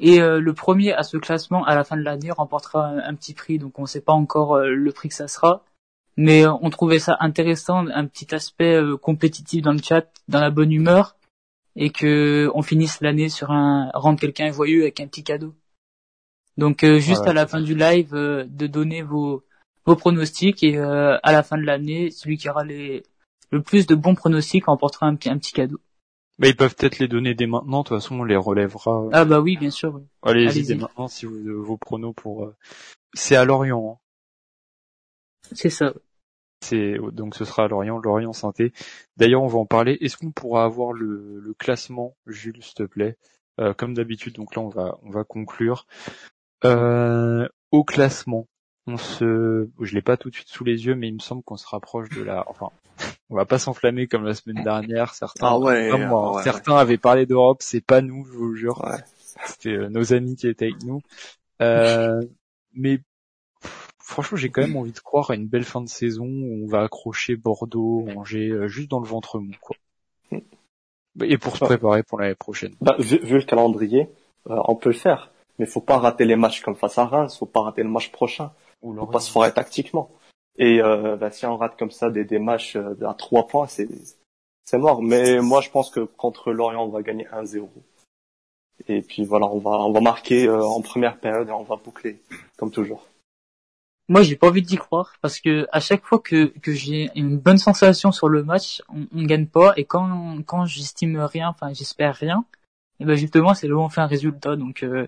[0.00, 3.32] Et euh, le premier à ce classement à la fin de l'année remportera un, petit
[3.32, 3.58] prix.
[3.58, 5.64] Donc on ne sait pas encore euh, le prix que ça sera,
[6.18, 10.72] mais on trouvait ça intéressant, un petit aspect compétitif dans le chat, dans la bonne
[10.72, 11.16] humeur,
[11.74, 15.54] et que on finisse l'année sur un rendre quelqu'un joyeux avec un petit cadeau.
[16.58, 19.42] Donc juste à la fin du live, de donner vos
[19.84, 23.02] vos pronostics et euh, à la fin de l'année, celui qui aura les
[23.50, 25.78] le plus de bons pronostics remportera un, un petit cadeau.
[26.38, 29.08] Mais ils peuvent peut-être les donner dès maintenant, de toute façon on les relèvera.
[29.12, 29.94] Ah bah oui, bien sûr.
[29.94, 30.02] Oui.
[30.22, 32.44] Allez-y dès maintenant si vous, vos pronos pour...
[32.44, 32.56] Euh,
[33.12, 33.92] c'est à Lorient.
[33.92, 35.52] Hein.
[35.52, 35.92] C'est ça.
[36.62, 38.72] C'est donc ce sera à Lorient, Lorient Santé.
[39.16, 39.98] D'ailleurs on va en parler.
[40.00, 43.18] Est-ce qu'on pourra avoir le, le, classement, Jules, s'il te plaît?
[43.60, 45.86] Euh, Comme d'habitude, donc là on va on va conclure.
[46.64, 48.46] Euh, au classement,
[48.86, 51.42] on se, je l'ai pas tout de suite sous les yeux, mais il me semble
[51.42, 52.70] qu'on se rapproche de la, enfin,
[53.30, 55.14] on va pas s'enflammer comme la semaine dernière.
[55.14, 55.90] Certains, ah ouais,
[56.42, 58.84] certains avaient parlé d'Europe, c'est pas nous, je vous jure.
[59.46, 61.00] C'était euh, nos amis qui étaient avec nous.
[61.60, 62.22] Euh,
[62.74, 63.00] mais
[63.98, 66.66] franchement, j'ai quand même envie de croire à une belle fin de saison où on
[66.66, 69.76] va accrocher Bordeaux, Angers, euh, juste dans le ventre mou, quoi.
[71.22, 72.74] Et pour se préparer pour l'année prochaine.
[72.80, 74.08] Bah, vu, le calendrier,
[74.46, 75.30] on peut le faire.
[75.58, 78.10] Mais faut pas rater les matchs comme face à Reims, faut pas rater le match
[78.10, 78.50] prochain.
[78.82, 80.10] Ou faut pas se foirer tactiquement.
[80.56, 83.66] Et euh, bah, si on rate comme ça des, des matchs euh, à trois points,
[83.66, 83.88] c'est
[84.64, 85.02] c'est mort.
[85.02, 87.68] Mais moi, je pense que contre Lorient, on va gagner 1-0.
[88.88, 91.76] Et puis voilà, on va on va marquer euh, en première période et on va
[91.76, 92.20] boucler
[92.56, 93.06] comme toujours.
[94.08, 97.38] Moi, j'ai pas envie d'y croire parce que à chaque fois que que j'ai une
[97.38, 99.72] bonne sensation sur le match, on, on gagne pas.
[99.76, 102.44] Et quand quand j'estime rien, enfin j'espère rien,
[103.00, 104.56] et ben justement c'est là où on fait un résultat.
[104.56, 105.06] Donc euh,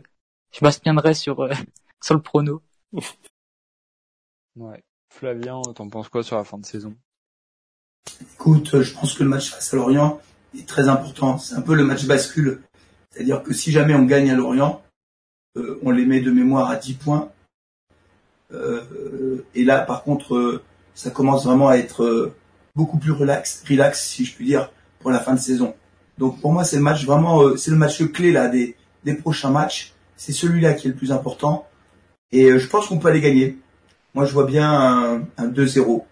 [0.53, 1.49] je m'abstiendrai sur
[2.03, 2.63] sur le prono.
[4.57, 4.83] Ouais.
[5.11, 6.95] Flavien, t'en penses quoi sur la fin de saison?
[8.35, 10.21] Écoute, je pense que le match face à Lorient
[10.57, 11.39] est très important.
[11.39, 12.63] C'est un peu le match bascule.
[13.11, 14.83] C'est-à-dire que si jamais on gagne à Lorient,
[15.57, 17.31] euh, on les met de mémoire à 10 points.
[18.53, 20.63] Euh, et là, par contre, euh,
[20.95, 22.33] ça commence vraiment à être
[22.77, 25.75] beaucoup plus relax, relax, si je puis dire, pour la fin de saison.
[26.19, 29.51] Donc pour moi, c'est le match vraiment, c'est le match clé là des, des prochains
[29.51, 29.93] matchs.
[30.17, 31.67] C'est celui-là qui est le plus important.
[32.31, 33.59] Et je pense qu'on peut aller gagner.
[34.15, 36.05] Moi, je vois bien un, un 2-0.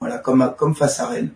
[0.00, 1.32] Voilà, comme, comme face à Rennes.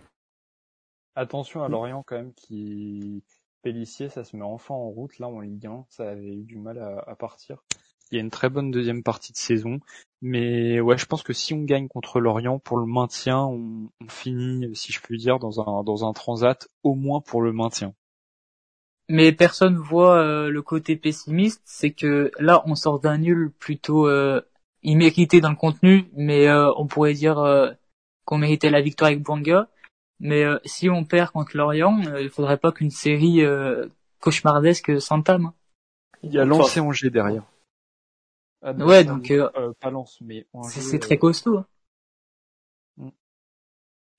[1.15, 3.23] Attention à Lorient quand même qui
[3.63, 5.85] Pellissier, ça se met enfin en route là en Ligue 1.
[5.89, 7.63] Ça avait eu du mal à, partir.
[8.11, 9.81] Il y a une très bonne deuxième partie de saison,
[10.21, 14.75] mais ouais, je pense que si on gagne contre Lorient pour le maintien, on, finit,
[14.75, 17.95] si je puis dire, dans un dans un transat, au moins pour le maintien.
[19.09, 24.09] Mais personne voit euh, le côté pessimiste, c'est que là on sort d'un nul plutôt
[24.09, 24.41] euh,
[24.83, 27.71] immérité dans le contenu, mais euh, on pourrait dire euh,
[28.25, 29.69] qu'on méritait la victoire avec Bouanga.
[30.21, 33.89] Mais euh, si on perd contre Lorient, euh, il faudrait pas qu'une série euh,
[34.21, 35.51] cauchemardesque s'entame.
[36.23, 37.43] Il y a lancé Angers derrière.
[38.65, 39.33] Ah, ouais, donc
[39.81, 41.59] pas Lens, mais c'est très costaud.
[41.59, 41.67] Hein.
[42.97, 43.07] Mm.
[43.07, 43.13] De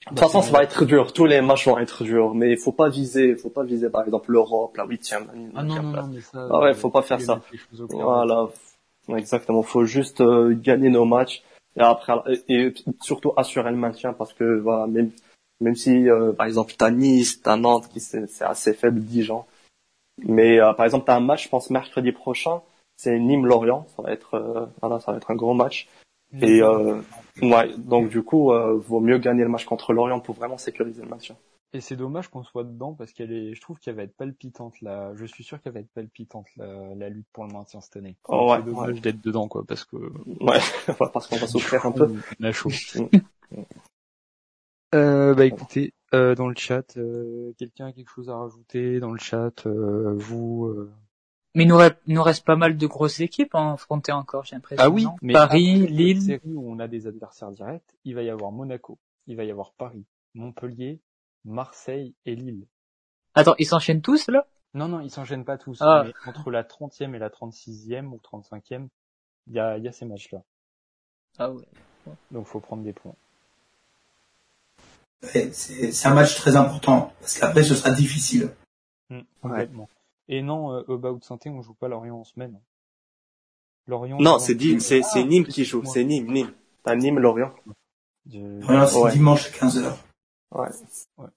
[0.09, 1.13] toute façon, ça va être dur.
[1.13, 4.03] Tous les matchs vont être durs, mais il faut pas viser, faut pas viser par
[4.03, 5.29] exemple l'Europe, la huitième.
[5.55, 6.49] Ah non, non, non, mais ça.
[6.51, 7.39] Ah ouais, faut pas faire ça.
[7.71, 8.49] Voilà,
[9.09, 9.63] exactement.
[9.63, 10.23] Faut juste
[10.61, 11.43] gagner nos matchs
[11.75, 12.13] et après
[12.47, 15.11] et surtout assurer le maintien parce que voilà, même
[15.61, 19.45] même si euh, par exemple t'as Nice, t'as Nantes qui c'est assez faible Dijon.
[20.19, 22.61] Mais euh, par exemple t'as un match, je pense mercredi prochain,
[22.97, 25.87] c'est Nîmes-Lorient, ça va être euh, voilà, ça va être un gros match.
[26.41, 31.03] Et ouais, donc du coup, vaut mieux gagner le match contre Lorient pour vraiment sécuriser
[31.03, 31.31] le match.
[31.75, 34.79] Et c'est dommage qu'on soit dedans parce qu'elle est, je trouve qu'elle va être palpitante
[34.81, 35.11] là.
[35.15, 38.15] Je suis sûr qu'elle va être palpitante la, la lutte pour le maintien cette année.
[38.27, 39.95] Oh, ouais, c'est dommage d'être dedans quoi parce que.
[39.95, 40.59] Ouais,
[41.13, 42.13] parce qu'on va souffrir un peu.
[42.39, 42.69] La chaud.
[44.93, 49.11] Euh, bah écoutez, euh, dans le chat, euh, quelqu'un a quelque chose à rajouter dans
[49.11, 50.65] le chat, euh, vous.
[50.65, 50.91] Euh...
[51.55, 54.55] Mais il nous, reste, nous reste pas mal de grosses équipes à affronter encore, j'ai
[54.55, 54.83] l'impression.
[54.85, 56.21] Ah oui, mais Paris, Lille.
[56.21, 59.49] Série où on a des adversaires directs, il va y avoir Monaco, il va y
[59.49, 60.05] avoir Paris,
[60.35, 60.99] Montpellier,
[61.45, 62.67] Marseille et Lille.
[63.35, 64.47] Attends, ils s'enchaînent tous là?
[64.73, 65.77] Non, non, ils s'enchaînent pas tous.
[65.81, 66.03] Ah.
[66.05, 68.87] Mais entre la 30e et la 36e ou 35e,
[69.47, 70.43] il y a, y a ces matchs-là.
[71.37, 71.65] Ah ouais.
[72.31, 73.15] Donc faut prendre des points
[75.23, 78.49] c'est un match très important parce qu'après ce sera difficile.
[79.09, 79.21] Mmh,
[80.27, 82.59] Et non, euh, de Santé, on joue pas Lorient en semaine.
[83.87, 84.17] Lorient.
[84.19, 86.53] Non, c'est c'est c'est Nîmes qui joue, c'est Nîmes, Nîmes.
[86.83, 87.53] Pas Nîmes, Lorient.
[88.31, 89.93] Lorient, c'est dimanche à 15 h
[90.53, 90.69] Ouais.
[91.17, 91.29] ouais.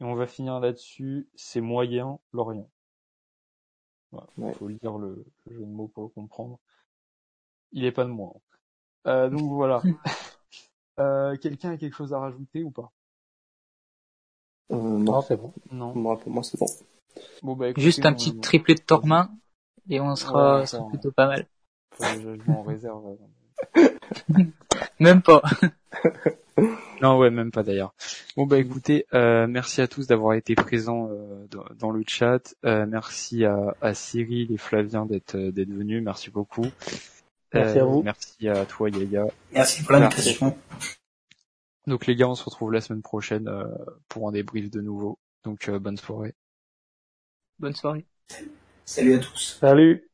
[0.00, 1.28] Et on va finir là-dessus.
[1.34, 2.68] C'est moyen Lorient.
[4.38, 6.58] Il faut lire le, le, jeu de mots pour le comprendre.
[7.72, 8.34] Il est pas de moi.
[9.06, 9.82] Euh, donc voilà.
[10.98, 12.90] euh, Quelqu'un a quelque chose à rajouter ou pas?
[14.72, 15.52] Euh, non, c'est bon.
[15.70, 15.94] Non.
[15.94, 16.66] Moi, pour moi, c'est bon.
[17.42, 19.30] bon bah, Juste un petit triplé de Tormin
[19.88, 21.46] et on sera, plutôt pas mal.
[22.00, 23.16] je, en réserve.
[25.00, 25.42] même pas.
[27.02, 27.94] non, ouais, même pas d'ailleurs.
[28.36, 31.46] Bon bah écoutez, euh, merci à tous d'avoir été présents euh,
[31.78, 32.54] dans, le chat.
[32.64, 36.02] Euh, merci à, à, Cyril et Flavien d'être d'être venus.
[36.02, 36.66] Merci beaucoup.
[37.54, 38.02] Merci à vous.
[38.02, 39.26] Merci à toi Yaya.
[39.52, 40.56] Merci pour l'invitation.
[41.86, 43.64] Donc les gars, on se retrouve la semaine prochaine euh,
[44.08, 45.18] pour un débrief de nouveau.
[45.44, 46.34] Donc euh, bonne soirée.
[47.58, 48.06] Bonne soirée.
[48.84, 49.58] Salut à tous.
[49.60, 50.09] Salut.